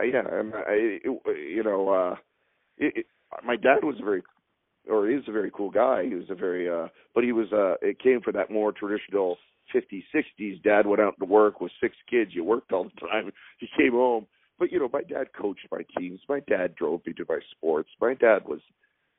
[0.00, 1.02] yeah, I, it,
[1.54, 2.16] you know, uh,
[2.78, 3.06] it, it,
[3.44, 4.22] my dad was a very
[4.88, 6.04] or is a very cool guy.
[6.04, 9.36] He was a very uh but he was uh it came for that more traditional
[9.74, 12.32] 50s, 60s, dad went out to work with six kids.
[12.34, 13.30] You worked all the time.
[13.58, 14.26] He came home.
[14.58, 16.20] But, you know, my dad coached my teams.
[16.28, 17.88] My dad drove me to my sports.
[18.00, 18.60] My dad was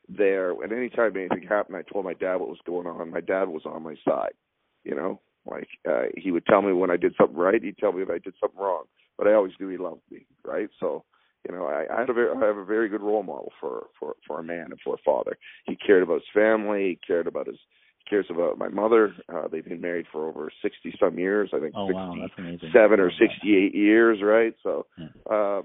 [0.08, 0.52] there.
[0.52, 3.12] And anytime anything happened, I told my dad what was going on.
[3.12, 4.34] My dad was on my side.
[4.84, 7.62] You know, like uh, he would tell me when I did something right.
[7.62, 8.84] He'd tell me if I did something wrong.
[9.18, 10.70] But I always knew he loved me, right?
[10.80, 11.04] So,
[11.48, 13.88] you know, I, I had a very, I have a very good role model for
[14.00, 15.38] for for a man and for a father.
[15.66, 16.90] He cared about his family.
[16.90, 17.58] He cared about his
[18.00, 19.14] he cares about my mother.
[19.34, 21.50] Uh, they've been married for over sixty some years.
[21.54, 24.56] I think oh, sixty seven wow, or sixty eight years, right?
[24.64, 25.08] So yeah.
[25.34, 25.62] uh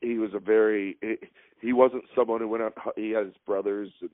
[0.00, 1.16] he was a very he,
[1.60, 4.10] he wasn't someone who went out he had his brothers and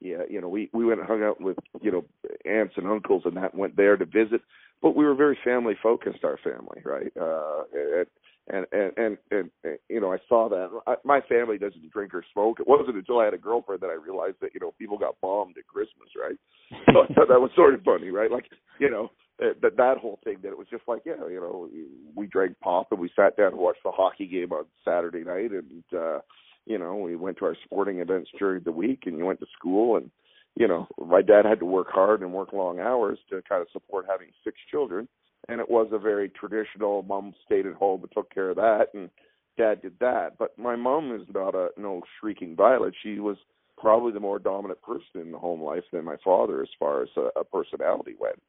[0.00, 2.04] yeah, you know, we we went and hung out with, you know,
[2.44, 4.42] aunts and uncles and that went there to visit.
[4.82, 7.12] But we were very family focused, our family, right?
[7.20, 8.06] Uh and
[8.48, 12.14] and and and, and, and you know I saw that I, my family doesn't drink
[12.14, 12.60] or smoke.
[12.60, 15.20] It wasn't until I had a girlfriend that I realized that you know people got
[15.20, 16.38] bombed at Christmas, right?
[16.92, 18.30] so I thought that was sort of funny, right?
[18.30, 18.46] Like
[18.78, 21.68] you know that that whole thing that it was just like yeah, you know
[22.14, 25.50] we drank pop and we sat down and watched the hockey game on Saturday night
[25.50, 26.20] and uh
[26.64, 29.46] you know we went to our sporting events during the week and you went to
[29.58, 30.10] school and
[30.56, 33.68] you know my dad had to work hard and work long hours to kind of
[33.72, 35.08] support having six children.
[35.48, 38.86] And it was a very traditional mom stayed at home and took care of that
[38.94, 39.10] and
[39.56, 40.38] dad did that.
[40.38, 42.94] But my mom is not a no shrieking violet.
[43.02, 43.36] She was
[43.78, 47.08] probably the more dominant person in the home life than my father as far as
[47.16, 48.40] a, a personality went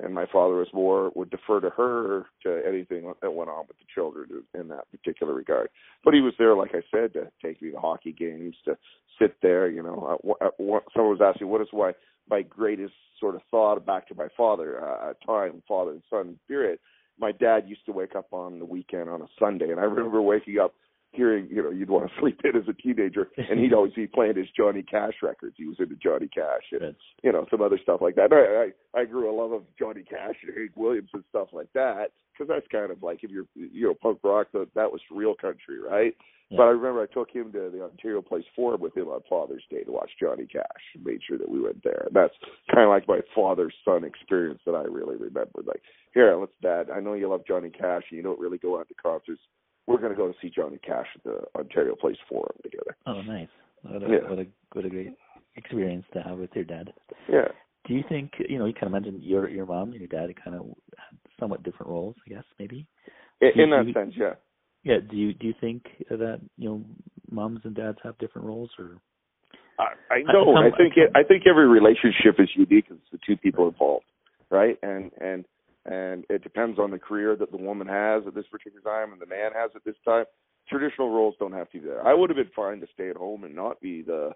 [0.00, 3.78] and my father was more would defer to her to anything that went on with
[3.78, 5.68] the children in that particular regard.
[6.04, 8.76] But he was there, like I said, to take me to hockey games, to
[9.20, 9.68] sit there.
[9.68, 10.18] You know,
[10.58, 11.94] someone was asking, "What is why
[12.28, 16.80] my greatest sort of thought back to my father, uh, time, father and son period?"
[17.16, 20.20] My dad used to wake up on the weekend on a Sunday, and I remember
[20.20, 20.74] waking up
[21.14, 24.06] hearing, you know, you'd want to sleep in as a teenager, and he'd always be
[24.06, 25.54] playing his Johnny Cash records.
[25.56, 28.32] He was into Johnny Cash and you know some other stuff like that.
[28.32, 31.72] I I, I grew a love of Johnny Cash and Hank Williams and stuff like
[31.74, 35.00] that because that's kind of like if you're you know punk rock that that was
[35.10, 36.14] real country, right?
[36.50, 36.58] Yeah.
[36.58, 39.64] But I remember I took him to the Ontario Place Forum with him on Father's
[39.70, 42.04] Day to watch Johnny Cash and made sure that we went there.
[42.06, 42.34] And that's
[42.70, 45.62] kind of like my father son experience that I really remember.
[45.64, 45.80] Like,
[46.12, 46.90] here, let's dad.
[46.94, 49.40] I know you love Johnny Cash and you don't really go out to concerts
[49.86, 52.96] we're going to go to see Johnny Cash at the Ontario Place Forum together.
[53.06, 53.48] Oh, nice!
[53.82, 54.28] What a yeah.
[54.28, 55.14] what a what a great
[55.56, 56.92] experience to have with your dad.
[57.28, 57.48] Yeah.
[57.86, 60.34] Do you think you know you kind of mentioned your your mom and your dad
[60.42, 60.66] kind of
[60.96, 62.86] had somewhat different roles, I guess maybe.
[63.40, 64.34] In, in that you, sense, yeah.
[64.84, 64.98] Yeah.
[65.08, 66.84] Do you do you think that you know
[67.30, 68.98] moms and dads have different roles or?
[69.76, 70.56] I, I don't.
[70.56, 72.86] I think it, I think every relationship is unique.
[72.88, 74.04] Because it's the two people involved,
[74.48, 74.78] right?
[74.82, 75.44] And and
[75.84, 79.20] and it depends on the career that the woman has at this particular time and
[79.20, 80.24] the man has at this time.
[80.68, 82.06] Traditional roles don't have to be there.
[82.06, 84.30] I would have been fine to stay at home and not be the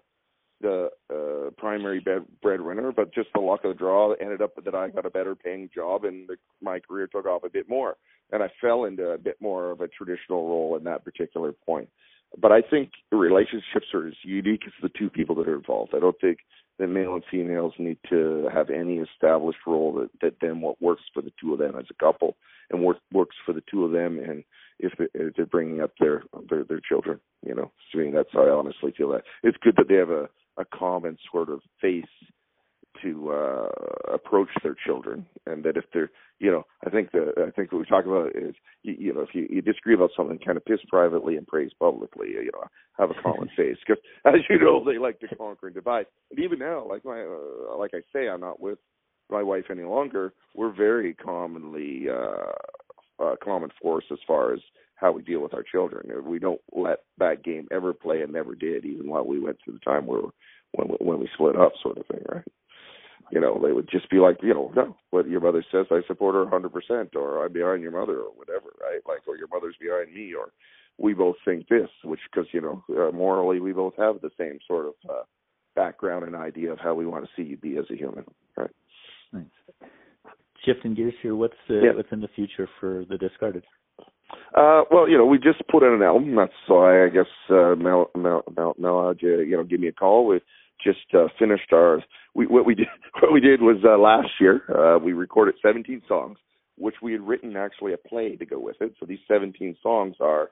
[0.61, 4.75] the uh, primary bed, breadwinner, but just the luck of the draw ended up that
[4.75, 7.95] I got a better paying job and the, my career took off a bit more,
[8.31, 11.89] and I fell into a bit more of a traditional role in that particular point.
[12.37, 15.93] But I think relationships are as unique as the two people that are involved.
[15.95, 16.39] I don't think
[16.79, 21.03] that male and females need to have any established role that, that then what works
[21.13, 22.37] for the two of them as a couple
[22.71, 24.43] and what works for the two of them and
[24.79, 28.45] if they're, they're bringing up their, their their children you know I mean that's how
[28.45, 32.05] I honestly feel that it's good that they have a a common sort of face
[33.01, 37.51] to uh approach their children and that if they're you know i think the i
[37.51, 40.39] think what we talk about is you, you know if you, you disagree about something
[40.39, 42.63] kind of piss privately and praise publicly you know
[42.99, 43.77] have a common face.
[43.85, 46.05] Because as you know they like to conquer and divide.
[46.31, 48.79] And even now like my uh, like i say i'm not with
[49.31, 50.33] my wife any longer.
[50.55, 54.59] We're very commonly uh uh common force as far as
[54.95, 56.09] how we deal with our children.
[56.25, 59.73] We don't let that game ever play and never did even while we went through
[59.75, 60.21] the time where
[60.73, 62.43] when when we split up sort of thing right
[63.31, 66.01] you know, they would just be like, you know, no, what your mother says, I
[66.07, 69.01] support her 100%, or I'm behind your mother, or whatever, right?
[69.07, 70.51] Like, or your mother's behind me, or
[70.97, 74.59] we both think this, which, because, you know, uh, morally, we both have the same
[74.67, 75.23] sort of uh,
[75.75, 78.25] background and idea of how we want to see you be as a human,
[78.57, 78.71] right?
[79.31, 79.45] Nice.
[80.65, 81.91] Shifting gears here, what's uh, yeah.
[81.95, 83.63] what's in the future for the discarded?
[84.55, 86.35] Uh, well, you know, we just put out an album.
[86.35, 89.91] That's why I guess uh, Mel, Mel, Mel, Mel you, you know, give me a
[89.93, 90.27] call.
[90.27, 90.41] We
[90.83, 92.03] just uh, finished our
[92.35, 92.87] we what we did
[93.21, 96.37] what we did was uh, last year uh, we recorded 17 songs
[96.79, 98.93] which we had written actually a play to go with it.
[98.99, 100.51] So these 17 songs are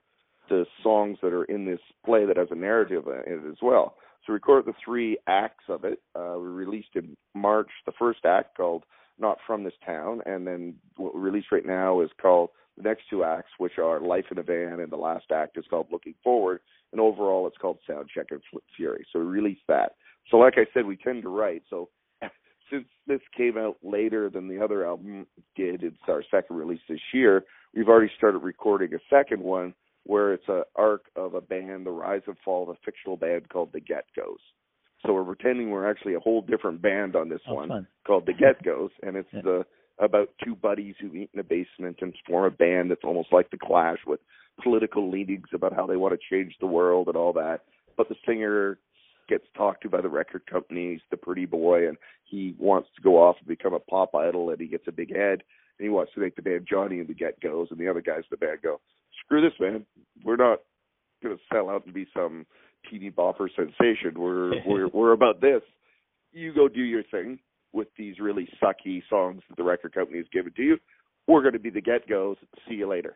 [0.50, 3.96] the songs that are in this play that has a narrative in it as well.
[4.26, 6.02] So we recorded the three acts of it.
[6.16, 8.84] Uh, we released in march the first act called
[9.18, 13.04] not from this town and then what we released right now is called the next
[13.10, 16.14] two acts which are life in a van and the last act is called looking
[16.24, 16.60] forward
[16.92, 18.42] and overall it's called sound check and
[18.76, 19.06] fury.
[19.12, 19.94] So we released that
[20.30, 21.64] so, like I said, we tend to write.
[21.70, 21.90] So,
[22.72, 27.00] since this came out later than the other album did, it's our second release this
[27.14, 27.46] year.
[27.74, 31.92] We've already started recording a second one where it's a arc of a band, the
[31.92, 34.40] rise and fall of a fictional band called the Get Goes.
[35.06, 37.88] So we're pretending we're actually a whole different band on this oh, one fun.
[38.06, 39.42] called the Get Goes, and it's yeah.
[39.44, 39.66] the
[40.00, 43.50] about two buddies who meet in a basement and form a band that's almost like
[43.50, 44.20] the Clash with
[44.62, 47.62] political leanings about how they want to change the world and all that.
[47.96, 48.78] But the singer
[49.28, 53.22] gets talked to by the record companies, the pretty boy, and he wants to go
[53.22, 55.44] off and become a pop idol, and he gets a big head,
[55.78, 58.02] and he wants to make the band Johnny and the Get Goes, and the other
[58.02, 58.80] guys in the band go,
[59.24, 59.86] screw this, man,
[60.24, 60.60] we're not
[61.24, 62.46] going to sell out and be some
[62.90, 64.20] teeny bopper sensation.
[64.20, 65.62] We're we're we're about this.
[66.32, 67.40] You go do your thing
[67.74, 70.78] with these really sucky songs that the record company has given to you.
[71.28, 72.38] We're going to be the Get Goes.
[72.68, 73.16] See you later.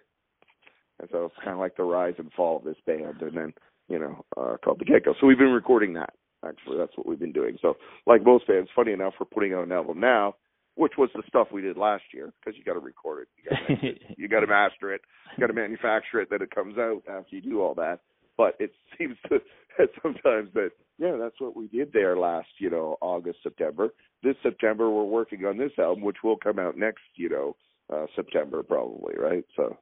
[0.99, 3.53] And so it's kind of like the rise and fall of this band, and then
[3.91, 5.13] you know, uh, called the Get Go.
[5.19, 6.13] So we've been recording that.
[6.47, 7.57] Actually, that's what we've been doing.
[7.61, 7.75] So,
[8.07, 10.35] like most bands, funny enough, we're putting out an album now,
[10.75, 13.27] which was the stuff we did last year because you got to record
[13.69, 15.01] it, you got to master it,
[15.35, 17.99] you got to manufacture it, then it comes out after you do all that.
[18.37, 19.39] But it seems to
[20.01, 23.89] sometimes that yeah, that's what we did there last, you know, August, September.
[24.23, 27.55] This September we're working on this album, which will come out next, you know,
[27.93, 29.45] uh September probably, right?
[29.55, 29.77] So,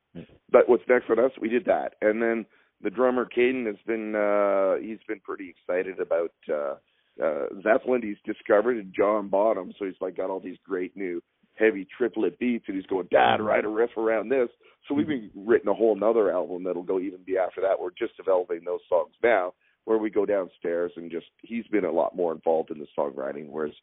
[0.52, 1.32] but what's next on us?
[1.40, 2.46] We did that, and then
[2.82, 6.76] the drummer Caden has been uh he's been pretty excited about uh
[7.24, 11.22] uh Zeppelin he's discovered and John Bonham, so he's like got all these great new
[11.56, 14.48] heavy triplet beats, and he's going, Dad, write a riff around this.
[14.88, 17.80] So we've been written a whole nother album that'll go even be after that.
[17.80, 21.92] We're just developing those songs now, where we go downstairs and just he's been a
[21.92, 23.74] lot more involved in the songwriting, whereas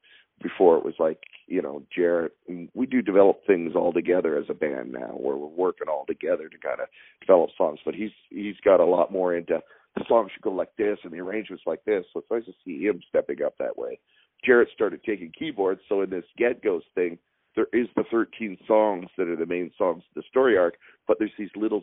[0.43, 2.33] before it was like you know Jarrett.
[2.75, 6.49] We do develop things all together as a band now, where we're working all together
[6.49, 6.89] to kind of
[7.21, 7.81] develop songs.
[7.85, 9.61] But he's he's got a lot more into
[9.97, 12.05] the song should go like this and the arrangements like this.
[12.13, 13.99] So it's nice to see him stepping up that way.
[14.45, 17.19] Jarrett started taking keyboards, so in this Get Goes thing,
[17.57, 20.75] there is the 13 songs that are the main songs of the story arc,
[21.09, 21.83] but there's these little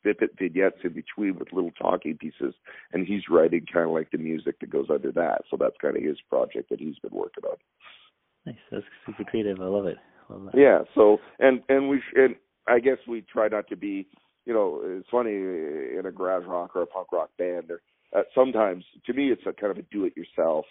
[0.00, 2.54] snippet vignettes in between with little talking pieces,
[2.92, 5.42] and he's writing kind of like the music that goes under that.
[5.50, 7.56] So that's kind of his project that he's been working on.
[8.46, 9.60] Nice, that's super creative.
[9.60, 9.98] I love it.
[10.30, 10.58] love that.
[10.58, 10.82] Yeah.
[10.94, 12.36] So and and we and
[12.68, 14.06] I guess we try not to be,
[14.46, 17.70] you know, it's funny in a garage rock or a punk rock band.
[17.70, 17.80] Or
[18.16, 20.64] uh, sometimes to me it's a kind of a do-it-yourself.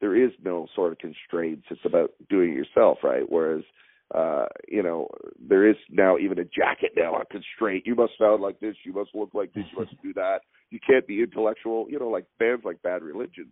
[0.00, 1.66] There is no sort of constraints.
[1.70, 3.24] It's about doing it yourself, right?
[3.28, 3.64] Whereas
[4.14, 7.86] uh, you know, there is now even a jacket now a constraint.
[7.86, 10.40] You must sound like this, you must look like this, you must do that.
[10.70, 13.48] You can't be intellectual, you know, like bands like Bad Religion,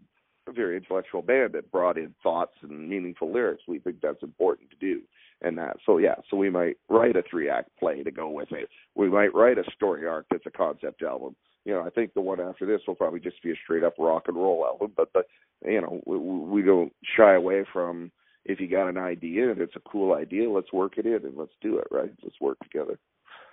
[0.49, 3.63] a very intellectual band that brought in thoughts and meaningful lyrics.
[3.69, 5.03] We think that's important to do.
[5.43, 8.51] And that so yeah, so we might write a three act play to go with
[8.53, 8.69] it.
[8.95, 11.37] We might write a story arc that's a concept album.
[11.67, 13.95] You know, I think the one after this will probably just be a straight up
[13.99, 15.25] rock and roll album, but the
[15.65, 18.11] you know, we, we don't shy away from
[18.49, 21.37] if you got an idea and it's a cool idea, let's work it in and
[21.37, 22.13] let's do it, right?
[22.23, 22.99] Let's work together.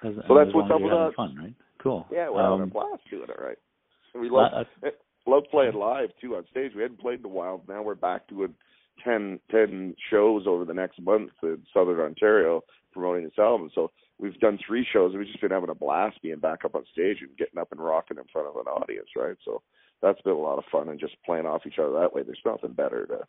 [0.04, 1.14] As, so that's what's up with us.
[1.16, 1.54] Fun, right?
[1.82, 2.06] Cool.
[2.12, 3.58] Yeah, we're having a Um, blast doing it, right?
[4.14, 4.90] We love uh,
[5.26, 6.74] love playing live too on stage.
[6.76, 7.64] We hadn't played in a while.
[7.68, 8.54] Now we're back doing
[9.04, 13.72] ten ten shows over the next month in Southern Ontario promoting this album.
[13.74, 16.76] So we've done three shows and we've just been having a blast being back up
[16.76, 19.36] on stage and getting up and rocking in front of an audience, right?
[19.44, 19.64] So
[20.02, 22.22] that's been a lot of fun and just playing off each other that way.
[22.24, 23.20] There's nothing better to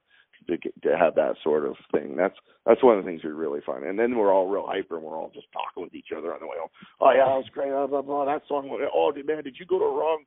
[0.48, 2.16] to, get, to have that sort of thing.
[2.16, 2.34] That's
[2.66, 3.84] that's one of the things we really fun.
[3.84, 6.40] And then we're all real hyper and we're all just talking with each other on
[6.40, 6.70] the way home.
[7.00, 7.70] Oh yeah, that was great.
[7.70, 8.24] Blah blah blah.
[8.24, 8.68] That song.
[8.94, 10.24] Oh man, did you go to a wrong?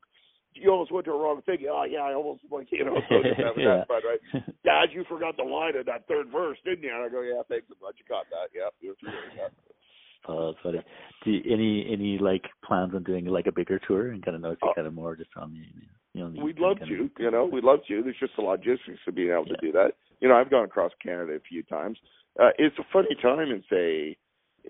[0.53, 1.59] You almost went to a wrong thing.
[1.69, 2.97] Oh yeah, I almost like you know.
[3.09, 3.85] So having Yeah.
[3.85, 4.43] that fun, right?
[4.63, 6.89] Dad, you forgot the line in that third verse, didn't you?
[6.93, 7.67] And I go, yeah, thanks.
[7.69, 8.49] I'm glad you caught that.
[8.55, 9.51] Yeah, it was really.
[10.27, 10.79] Oh, that's funny.
[11.23, 14.41] Do you, any any like plans on doing like a bigger tour and kind of
[14.41, 14.69] notice Oh.
[14.69, 15.93] Uh, kind of more just on the you know
[16.25, 18.03] the We'd love kind to, of- you know, we'd love to.
[18.03, 19.93] There's just the logistics of being able to do that.
[20.19, 21.97] You know, I've gone across Canada a few times.
[22.39, 24.17] Uh, it's a funny time in say,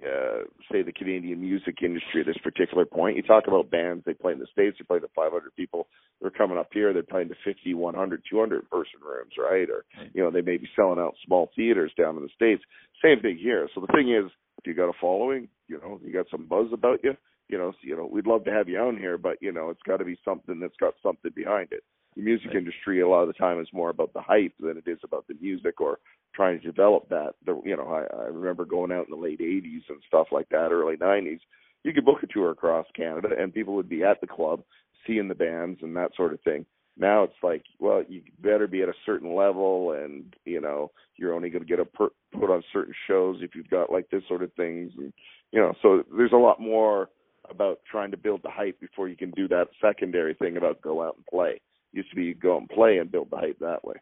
[0.05, 3.17] uh, say the Canadian music industry at this particular point.
[3.17, 5.87] You talk about bands, they play in the States, they play to 500 people.
[6.21, 9.69] They're coming up here, they're playing to 50, 100, 200 person rooms, right?
[9.69, 12.63] Or, you know, they may be selling out small theaters down in the States.
[13.03, 13.67] Same thing here.
[13.73, 16.67] So the thing is, if you got a following, you know, you got some buzz
[16.73, 17.13] about you,
[17.49, 19.69] you know, so, you know, we'd love to have you on here, but you know,
[19.69, 21.83] it's got to be something that's got something behind it.
[22.15, 22.57] The music Right.
[22.57, 25.27] industry, a lot of the time, is more about the hype than it is about
[25.27, 25.99] the music or
[26.35, 27.35] trying to develop that.
[27.45, 30.49] The, you know, I, I remember going out in the late '80s and stuff like
[30.49, 31.39] that, early '90s.
[31.83, 34.63] You could book a tour across Canada, and people would be at the club
[35.05, 36.65] seeing the bands and that sort of thing.
[36.97, 41.33] Now it's like, well, you better be at a certain level, and you know, you're
[41.33, 44.23] only going to get a per, put on certain shows if you've got like this
[44.27, 45.13] sort of things, and
[45.51, 47.09] you know, so there's a lot more
[47.49, 51.01] about trying to build the hype before you can do that secondary thing about go
[51.01, 51.61] out and play.
[51.93, 53.95] Used to be you go out and play and build the hype that way.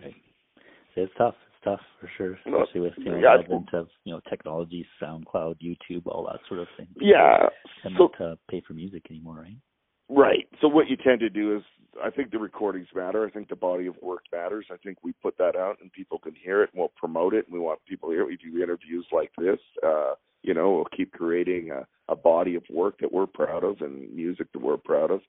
[0.00, 0.14] Right.
[0.94, 1.34] So it's tough.
[1.48, 4.86] It's tough for sure, especially with you know yeah, the advent of you know technology,
[5.02, 6.88] SoundCloud, YouTube, all that sort of thing.
[7.00, 7.48] Yeah.
[7.84, 9.56] And So not uh, pay for music anymore, right?
[10.08, 10.46] Right.
[10.60, 11.62] So what you tend to do is,
[12.02, 13.26] I think the recordings matter.
[13.26, 14.66] I think the body of work matters.
[14.70, 17.46] I think we put that out and people can hear it and we'll promote it
[17.46, 18.28] and we want people to hear it.
[18.28, 19.58] We do interviews like this.
[19.84, 20.14] Uh,
[20.46, 24.14] you know, we'll keep creating a, a body of work that we're proud of and
[24.14, 25.20] music that we're proud of.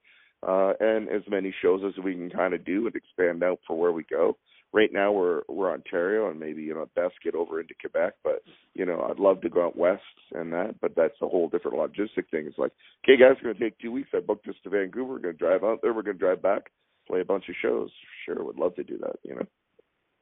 [0.48, 3.78] Uh, and as many shows as we can kind of do and expand out for
[3.78, 4.38] where we go.
[4.74, 8.44] Right now we're we're Ontario and maybe you know best get over into Quebec, but
[8.76, 10.02] you know I'd love to go out west
[10.34, 12.46] and that, but that's a whole different logistic thing.
[12.46, 14.10] It's like, okay, guys, it's going to take two weeks.
[14.14, 15.14] I booked this to Vancouver.
[15.14, 15.94] We're going to drive out there.
[15.94, 16.70] We're going to drive back,
[17.08, 17.90] play a bunch of shows.
[18.26, 19.16] Sure, would love to do that.
[19.24, 19.46] You know,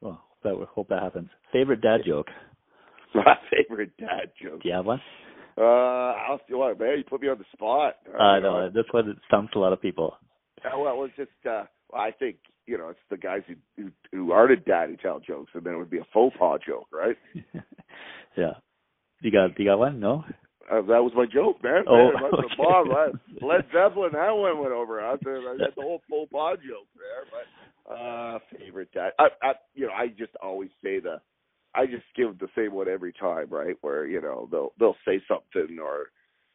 [0.02, 1.30] Well, that we hope that happens.
[1.52, 2.28] Favorite dad joke?
[3.26, 4.62] my favorite dad joke.
[4.62, 5.02] Do you have one?
[5.58, 6.98] Uh, I'll see what man.
[6.98, 7.96] You put me on the spot.
[8.20, 10.16] I know this one stumps a lot of people.
[10.64, 11.64] Uh, well, it's just uh,
[11.96, 15.52] I think you know it's the guys who who, who are the daddy tell jokes,
[15.54, 17.16] and then it would be a faux pas joke, right?
[18.38, 18.54] yeah.
[19.22, 20.00] You got you got one?
[20.00, 20.24] No.
[20.70, 21.86] Uh, that was my joke, man.
[21.88, 22.42] Oh, man okay.
[22.42, 22.90] the bomb.
[22.90, 25.00] Led, Led Zeppelin, that one went over.
[25.00, 29.12] I said I got the whole faux pas joke there, but uh favorite dad.
[29.20, 31.22] I, I, you know, I just always say the,
[31.76, 33.76] I just give the same one every time, right?
[33.82, 36.08] Where you know they'll they'll say something or.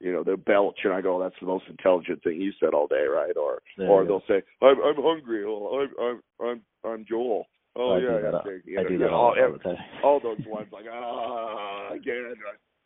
[0.02, 2.86] You know they'll belch, and I go, "That's the most intelligent thing you said all
[2.86, 7.04] day, right?" Or, There or they'll say, "I'm I'm hungry." Well, I'm I'm I'm I'm
[7.06, 7.44] Joel.
[7.76, 8.38] Oh I yeah, yeah.
[8.38, 9.76] okay, you I do that all, all, all the time.
[10.02, 12.32] all those ones like ah again.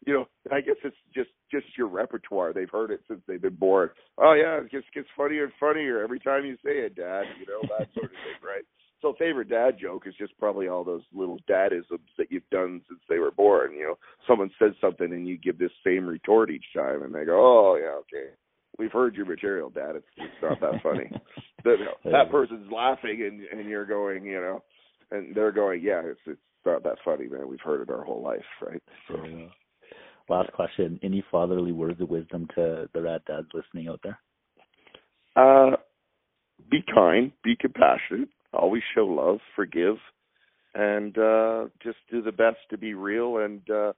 [0.06, 2.52] You know, I guess it's just just your repertoire.
[2.52, 3.90] They've heard it since they've been born.
[4.18, 7.24] Oh yeah, it just gets funnier and funnier every time you say it, Dad.
[7.38, 8.64] You know that sort of thing, right?
[9.04, 13.00] So favorite dad joke is just probably all those little dadisms that you've done since
[13.06, 13.74] they were born.
[13.74, 17.26] You know, someone says something and you give this same retort each time, and they
[17.26, 18.30] go, "Oh yeah, okay."
[18.78, 19.96] We've heard your material, Dad.
[19.96, 21.10] It's it's not that funny.
[21.64, 24.62] that that person's laughing and and you're going, you know,
[25.10, 27.46] and they're going, yeah, it's it's not that funny, man.
[27.46, 28.82] We've heard it our whole life, right?
[29.08, 29.48] So, yeah.
[30.30, 34.18] Last question: Any fatherly words of wisdom to the rad dads listening out there?
[35.36, 35.76] Uh,
[36.70, 39.96] be kind, be compassionate, always show love, forgive,
[40.74, 43.92] and uh, just do the best to be real and uh,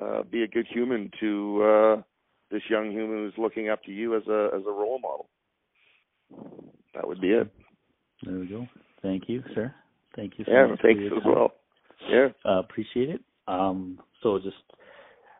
[0.00, 2.02] uh, be a good human to uh,
[2.50, 5.28] this young human who's looking up to you as a as a role model.
[6.94, 7.52] That would be it.
[8.24, 8.66] There we go.
[9.02, 9.74] Thank you, sir.
[10.16, 10.44] Thank you.
[10.44, 11.32] So yeah, thanks as time.
[11.32, 11.52] well.
[12.10, 13.20] Yeah, uh, appreciate it.
[13.46, 14.56] Um, so just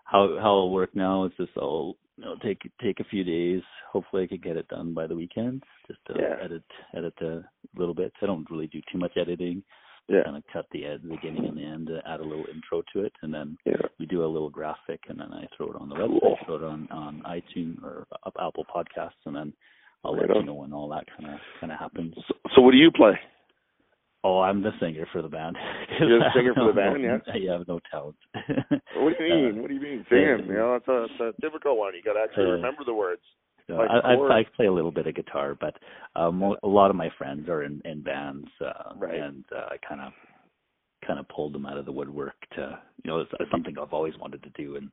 [0.04, 3.62] how how it'll work now is just I'll know take take a few days.
[3.92, 5.62] Hopefully, I can get it done by the weekend.
[5.86, 6.36] Just to yeah.
[6.42, 6.62] edit
[6.96, 7.42] edit a
[7.76, 8.12] little bit.
[8.22, 9.62] I don't really do too much editing.
[10.08, 10.24] Yeah.
[10.24, 13.12] Kind of cut the the beginning and the end, add a little intro to it,
[13.20, 13.76] and then yeah.
[14.00, 16.38] we do a little graphic, and then I throw it on the website, cool.
[16.46, 19.52] throw it on on iTunes or Apple Podcasts, and then
[20.04, 20.40] I'll right let on.
[20.40, 22.14] you know when all that kind of kind of happens.
[22.26, 23.18] So, so, what do you play?
[24.28, 25.56] Oh, I'm the singer for the band.
[26.00, 27.18] You're the singer for the band, yeah.
[27.32, 28.16] I have no talent.
[28.94, 29.58] what do you mean?
[29.58, 30.46] Uh, what do you mean singing?
[30.48, 31.94] You know, it's a, it's a difficult one.
[31.94, 33.22] You got to actually uh, remember the words.
[33.70, 35.76] like I, I, I play a little bit of guitar, but
[36.14, 39.18] um, a lot of my friends are in in bands, uh, right.
[39.18, 40.12] and uh, I kind of
[41.06, 43.94] kind of pulled them out of the woodwork to you know it's, it's something I've
[43.94, 44.90] always wanted to do, and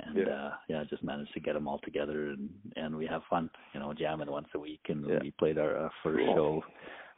[0.00, 0.32] and yeah.
[0.32, 3.80] uh yeah just managed to get them all together and and we have fun you
[3.80, 5.18] know jamming once a week and yeah.
[5.20, 6.34] we played our uh, first cool.
[6.34, 6.62] show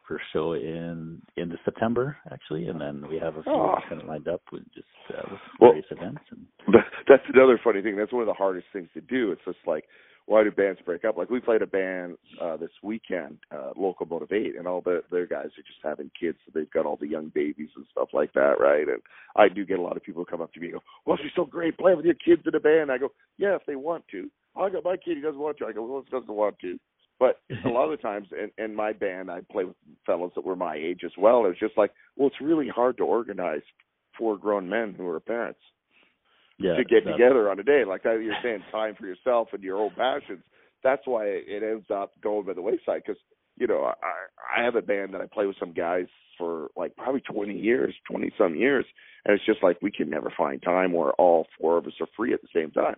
[0.09, 3.77] first show in into September actually, and then we have a few oh.
[3.89, 6.21] kind of lined up with just uh, with well, various events.
[6.31, 6.47] And
[7.09, 7.97] that's another funny thing.
[7.97, 9.33] That's one of the hardest things to do.
[9.33, 9.85] It's just like
[10.27, 11.17] why do bands break up?
[11.19, 15.27] Like we played a band uh this weekend, uh Local Motivate, and all the their
[15.27, 18.33] guys are just having kids, so they've got all the young babies and stuff like
[18.33, 18.89] that, right?
[18.89, 19.03] And
[19.37, 21.33] I do get a lot of people come up to me and go, "Well, she's
[21.37, 24.05] so great playing with your kids in a band." I go, "Yeah, if they want
[24.13, 25.67] to." I got my kid; he doesn't want to.
[25.67, 26.79] I go, "Well, he doesn't want to."
[27.19, 30.45] But a lot of the times in, in my band, I play with fellows that
[30.45, 31.47] were my age as well.
[31.47, 33.63] It's just like, well, it's really hard to organize
[34.19, 35.61] four grown men who are parents
[36.59, 37.85] yeah, to get together on a day.
[37.87, 40.43] Like that, you're saying time for yourself and your own passions.
[40.83, 43.03] That's why it ends up going by the wayside.
[43.05, 43.21] Because
[43.57, 46.07] you know, I I have a band that I play with some guys
[46.39, 48.85] for like probably 20 years, 20 some years,
[49.25, 52.09] and it's just like we can never find time where all four of us are
[52.17, 52.97] free at the same time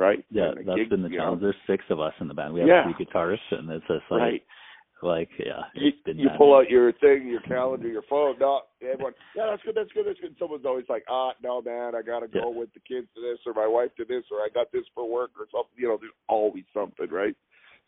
[0.00, 0.24] right?
[0.30, 1.42] Yeah, that's gig, been the challenge.
[1.42, 2.54] There's six of us in the band.
[2.54, 2.82] We have yeah.
[2.84, 4.42] three guitarists, and it's just like, right.
[5.02, 5.68] like yeah.
[5.74, 8.36] You, you pull out your thing, your calendar, your phone.
[8.40, 9.12] No, everyone.
[9.36, 9.76] Yeah, that's good.
[9.76, 10.06] That's good.
[10.08, 10.34] That's good.
[10.38, 12.58] Someone's always like, ah, no, man, I gotta go yeah.
[12.58, 15.08] with the kids to this, or my wife to this, or I got this for
[15.08, 15.76] work, or something.
[15.76, 17.36] You know, there's always something, right?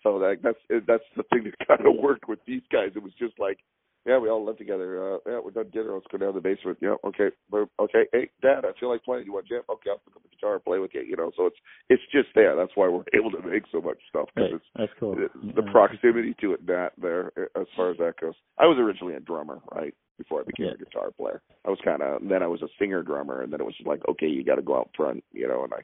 [0.02, 2.90] So that that's that's the thing that kind of worked with these guys.
[2.94, 3.58] It was just like
[4.04, 5.14] yeah, we all live together.
[5.14, 5.94] Uh, yeah, we're done dinner.
[5.94, 6.78] Let's go down to the basement.
[6.80, 7.28] Yeah, okay.
[7.78, 8.04] Okay.
[8.12, 9.26] Hey, Dad, I feel like playing.
[9.26, 9.62] You want jam?
[9.70, 11.02] Okay, I'll pick up the guitar and play with you.
[11.02, 11.56] You know, so it's
[11.88, 12.56] it's just there.
[12.56, 14.54] That's why we're able to make so much stuff because right.
[14.60, 15.14] it's That's cool.
[15.14, 15.70] the, yeah.
[15.70, 16.66] proximity to it.
[16.66, 18.34] That there, as far as that goes.
[18.58, 19.94] I was originally a drummer, right?
[20.18, 20.72] Before I became Yeah.
[20.72, 22.22] a guitar player, I was kind of.
[22.28, 24.56] Then I was a singer drummer, and then it was just like, okay, you got
[24.56, 25.62] to go out front, you know.
[25.64, 25.80] And I,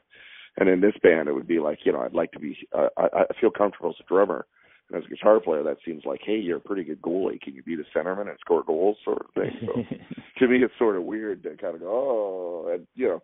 [0.57, 2.57] and in this band, it would be like, you know, I'd like to be.
[2.77, 4.45] Uh, I, I feel comfortable as a drummer
[4.89, 7.39] and as a guitar player, that seems like, hey, you're a pretty good goalie.
[7.41, 9.51] Can you be the centerman and score goals, sort of thing?
[9.65, 9.73] So
[10.39, 11.87] to me, it's sort of weird to kind of go,
[12.67, 13.23] oh, and you know,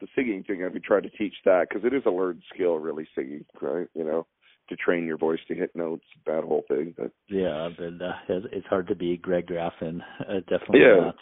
[0.00, 0.62] the singing thing.
[0.64, 3.86] I'd be trying to teach that because it is a learned skill, really singing, right?
[3.94, 4.26] You know,
[4.68, 6.94] to train your voice to hit notes, that whole thing.
[6.98, 8.12] But yeah, but uh,
[8.52, 10.00] it's hard to be Greg Graffin.
[10.20, 11.12] Uh, definitely Yeah.
[11.12, 11.16] not.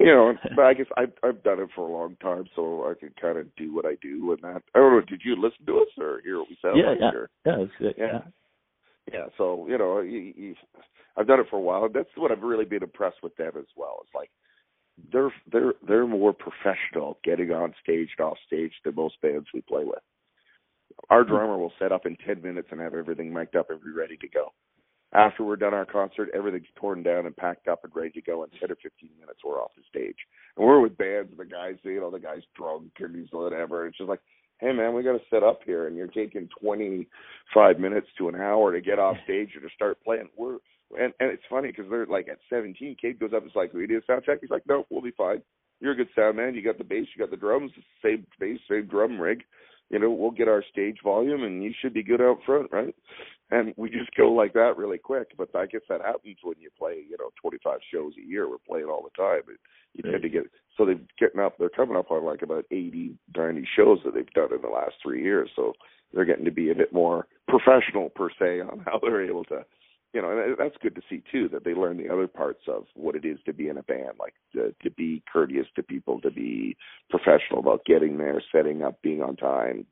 [0.00, 2.94] you know, but I guess I've I've done it for a long time, so I
[2.98, 4.62] can kind of do what I do with that.
[4.74, 5.00] I don't know.
[5.06, 6.98] Did you listen to us or hear what we sound yeah, like?
[7.00, 7.30] yeah, Or?
[7.44, 7.72] yeah, it's.
[7.80, 7.90] Yeah.
[7.98, 8.18] yeah.
[9.12, 10.54] Yeah so you know you, you,
[11.16, 11.88] i've done it for a while.
[11.88, 13.98] That's what i've really been impressed with them as well.
[14.02, 14.30] It's like
[15.12, 19.60] they're they're they're more professional getting on stage and off stage than most bands we
[19.62, 20.02] play with.
[21.10, 21.30] Our hmm.
[21.30, 24.16] drummer will set up in ten minutes and have everything mic'd up and be ready
[24.16, 24.52] to go.
[25.12, 28.42] After we're done our concert everything's torn down and packed up and ready to go
[28.44, 30.16] in ten or fifteen minutes we're off the stage.
[30.56, 33.86] And we're with bands and the guys you know the guy's drunk and he's whatever.
[33.86, 34.20] It's just like
[34.58, 38.34] hey man, we got to set up here, and you're taking 25 minutes to an
[38.36, 40.28] hour to get off stage or to start playing.
[40.36, 40.58] We're
[40.98, 43.86] and and it's funny because they're like at 17, Kate goes up is like, we
[43.86, 44.38] need a sound check.
[44.40, 45.42] He's like, no, we'll be fine.
[45.80, 46.54] You're a good sound man.
[46.54, 49.42] You got the bass, you got the drums, same bass, same drum rig.
[49.90, 52.94] You know, we'll get our stage volume, and you should be good out front, right?
[53.50, 55.28] And we just go like that really quick.
[55.36, 58.48] But I guess that happens when you play, you know, 25 shows a year.
[58.48, 59.42] We're playing all the time.
[59.48, 59.58] And
[59.94, 60.44] you tend to get
[60.76, 61.56] so they're getting up.
[61.58, 64.94] They're coming up on like about 80, 90 shows that they've done in the last
[65.02, 65.50] three years.
[65.56, 65.72] So
[66.12, 69.64] they're getting to be a bit more professional per se on how they're able to.
[70.12, 71.48] You know, and that's good to see too.
[71.50, 74.12] That they learn the other parts of what it is to be in a band,
[74.18, 76.76] like to, to be courteous to people, to be
[77.10, 79.84] professional about getting there, setting up, being on time,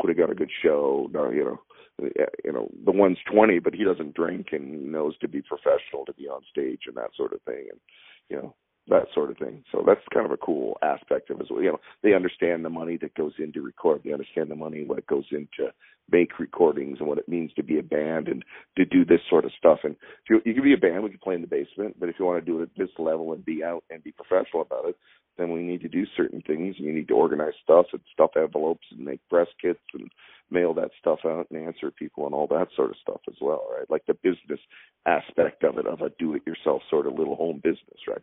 [0.00, 1.08] putting on a good show.
[1.12, 1.60] You know,
[2.00, 6.04] Uh, you know the one's 20 but he doesn't drink and knows to be professional
[6.06, 7.80] to be on stage and that sort of thing and
[8.28, 8.54] you know
[8.88, 9.62] that sort of thing.
[9.70, 11.62] So that's kind of a cool aspect of it well.
[11.62, 15.06] You know they understand the money that goes into record they understand the money what
[15.06, 15.72] goes into
[16.10, 18.42] make recordings and what it means to be a band and
[18.76, 19.80] to do this sort of stuff.
[19.84, 22.08] And if you, you can be a band we can play in the basement but
[22.08, 24.62] if you want to do it at this level and be out and be professional
[24.62, 24.96] about it
[25.36, 28.86] then we need to do certain things we need to organize stuff and stuff envelopes
[28.90, 30.10] and make press kits and
[30.50, 33.66] mail that stuff out and answer people and all that sort of stuff as well,
[33.76, 33.88] right?
[33.90, 34.60] Like the business
[35.06, 38.22] aspect of it, of a do-it-yourself sort of little home business, right?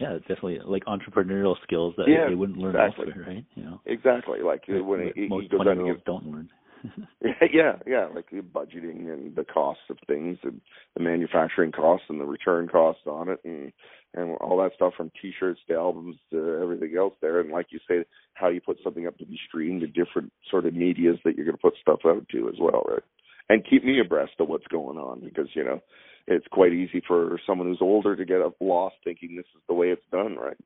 [0.00, 3.08] Yeah, definitely like entrepreneurial skills that Yeah, they wouldn't learn exactly.
[3.08, 3.44] elsewhere, right?
[3.54, 4.40] You know, Exactly.
[4.42, 6.50] Like Like, when he most goes twenty on year to olds don't learn.
[7.52, 10.60] yeah, yeah, like the budgeting and the costs of things and
[10.94, 13.72] the manufacturing costs and the return costs on it and
[14.14, 17.40] and all that stuff from t-shirts to albums to everything else there.
[17.40, 18.04] And like you say
[18.34, 21.44] how you put something up to be streamed to different sort of medias that you're
[21.44, 23.02] going to put stuff out to as well right?
[23.48, 25.80] And keep me abreast of what's going on because you know
[26.26, 29.74] it's quite easy for someone who's older to get up lost thinking this is the
[29.74, 30.56] way it's done right?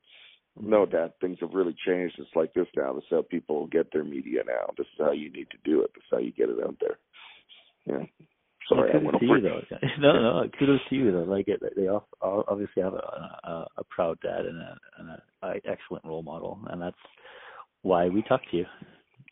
[0.59, 0.71] Mm-hmm.
[0.71, 2.93] No dad things have really changed it's like this now.
[2.93, 4.73] This is how people get their media now.
[4.77, 5.91] This is how you need to do it.
[5.95, 6.99] This is how you get it out there.
[7.87, 8.05] Yeah
[8.69, 9.61] sorry i kudos to you though.
[10.01, 11.25] No, no, kudos to you though.
[11.25, 15.11] Like it, they all, all obviously have a, a, a proud dad and a, and
[15.11, 16.97] a, a excellent role model, and that's
[17.83, 18.67] why we talk to you.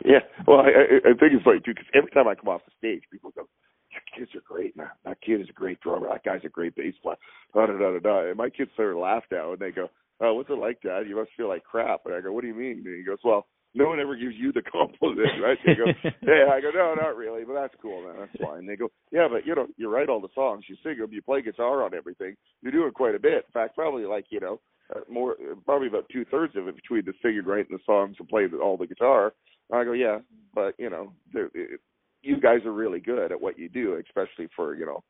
[0.04, 2.62] Yeah, well, I, I, I think it's funny too because every time I come off
[2.66, 3.48] the stage, people go,
[3.90, 4.90] "Your kids are great, man.
[5.04, 6.08] That kid is a great drummer.
[6.08, 7.16] That guy's a great bass player."
[7.54, 8.28] Da da da da da.
[8.28, 9.88] And my kids sort of laugh now, and they go,
[10.20, 11.08] "Oh, what's it like, Dad?
[11.08, 13.18] You must feel like crap." And I go, "What do you mean?" And he goes,
[13.24, 13.46] "Well,
[13.76, 15.86] no one ever gives you the compliment, right?" They go,
[16.22, 18.16] "Yeah." I go, "No, not really, but that's cool, man.
[18.18, 20.98] That's fine." They go, "Yeah, but you know, you write all the songs, you sing
[20.98, 22.36] them, you play guitar on everything.
[22.62, 23.44] You're doing quite a bit.
[23.46, 24.60] In fact, probably like you know."
[24.94, 28.28] Uh, more, probably about two thirds of it between the singing, writing the songs, and
[28.28, 29.32] playing all the guitar.
[29.68, 30.18] And I go, yeah,
[30.54, 31.80] but you know, it,
[32.22, 35.02] you guys are really good at what you do, especially for you know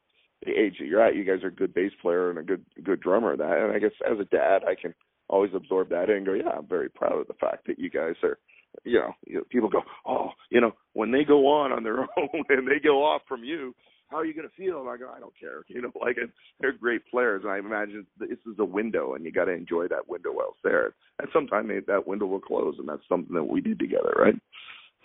[0.44, 1.14] the age that you're at.
[1.14, 3.36] You guys are a good bass player and a good good drummer.
[3.36, 4.94] That, and I guess as a dad, I can
[5.28, 8.14] always absorb that and go, yeah, I'm very proud of the fact that you guys
[8.22, 8.38] are.
[8.84, 12.00] You know, you know, people go, oh, you know, when they go on on their
[12.18, 13.74] own and they go off from you,
[14.08, 14.80] how are you going to feel?
[14.80, 15.62] And I go, I don't care.
[15.68, 16.16] You know, like
[16.60, 19.88] they're great players, and I imagine this is a window, and you got to enjoy
[19.88, 20.94] that window while it's there.
[21.18, 24.34] And sometime may- that window will close, and that's something that we did together, right?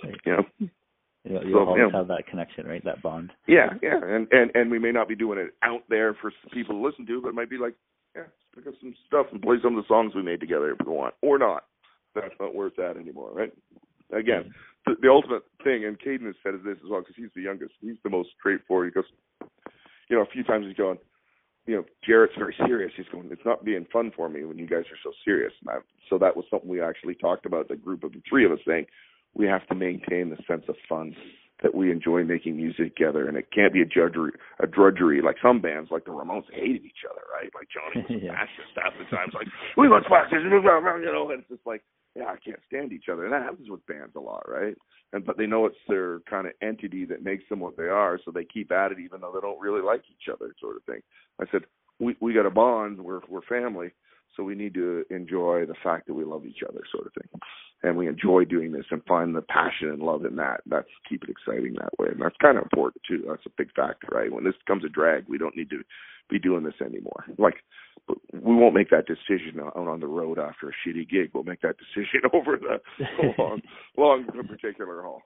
[0.04, 0.16] Right.
[0.26, 0.44] You know,
[1.24, 1.98] You know, you'll always yeah.
[1.98, 2.84] have that connection, right?
[2.86, 3.32] That bond.
[3.48, 6.76] yeah, yeah, and and and we may not be doing it out there for people
[6.80, 7.76] to listen to, but it might be like,
[8.16, 8.24] yeah,
[8.56, 10.92] pick up some stuff and play some of the songs we made together if we
[10.92, 11.66] want, or not.
[12.16, 13.52] That's not where it's at anymore, right?
[14.12, 14.92] Again, mm-hmm.
[14.94, 17.74] the, the ultimate thing, and Caden has said this as well because he's the youngest.
[17.82, 18.92] He's the most straightforward.
[18.92, 19.50] He goes,
[20.10, 20.98] you know, a few times he's going,
[21.66, 22.92] you know, Jarrett's very serious.
[22.98, 25.54] He's going, it's not being fun for me when you guys are so serious.
[25.62, 27.68] And I, so that was something we actually talked about.
[27.70, 28.88] The group of the three of us saying
[29.34, 31.16] we have to maintain the sense of fun
[31.62, 34.32] that we enjoy making music together, and it can't be a drudgery.
[34.60, 37.52] A drudgery like some bands, like the Ramones, hated each other, right?
[37.54, 38.34] Like Johnny was Yeah.
[38.34, 39.28] fascist half the time.
[39.28, 39.48] It's like
[39.78, 41.84] we want boxes, you know, and it's just like
[42.16, 44.76] yeah, I can't stand each other, and that happens with bands a lot, right?
[45.14, 48.20] And but they know it's their kind of entity that makes them what they are,
[48.24, 50.84] so they keep at it even though they don't really like each other, sort of
[50.84, 51.02] thing.
[51.40, 51.62] I said
[52.00, 53.92] we we got a bond, we're we're family,
[54.36, 57.42] so we need to enjoy the fact that we love each other, sort of thing,
[57.84, 60.62] and we enjoy doing this and find the passion and love in that.
[60.66, 63.24] That's keep it exciting that way, and that's kind of important too.
[63.28, 64.32] That's a big factor, right?
[64.32, 65.82] When this becomes a drag, we don't need to
[66.30, 67.26] be doing this anymore.
[67.38, 67.56] Like
[68.08, 71.32] but we won't make that decision out on the road after a shitty gig.
[71.34, 72.80] We'll make that decision over the
[73.38, 73.62] long,
[73.98, 75.22] long particular haul.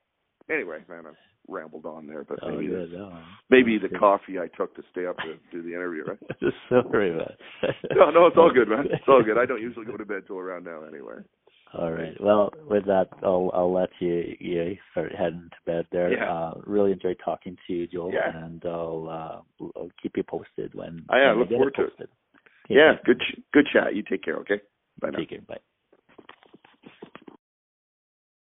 [0.49, 1.15] Anyway, man, I've
[1.47, 2.91] rambled on there, but Oh, maybe good.
[2.91, 3.17] the, No,
[3.49, 6.19] maybe the coffee I took to stay up to do the interview, right?
[6.69, 7.33] Sorry, man.
[7.95, 8.85] No, no, it's all good, man.
[8.91, 9.37] It's all good.
[9.39, 11.15] I don't usually go to bed till around now, anyway.
[11.73, 12.15] All right.
[12.21, 16.13] Well, with that, I'll I'll let you you start heading to bed there.
[16.13, 16.31] Yeah.
[16.31, 18.31] Uh, really enjoyed talking to you, Joel, Yeah.
[18.45, 21.03] and I'll uh I'll keep you posted when.
[21.09, 22.09] I yeah, look forward to it.
[22.67, 22.77] Posted.
[22.77, 23.95] Yeah, good, ch- good chat.
[23.95, 24.61] You take care, okay?
[24.99, 25.19] Bye now.
[25.19, 25.41] Take care.
[25.41, 25.59] Bye.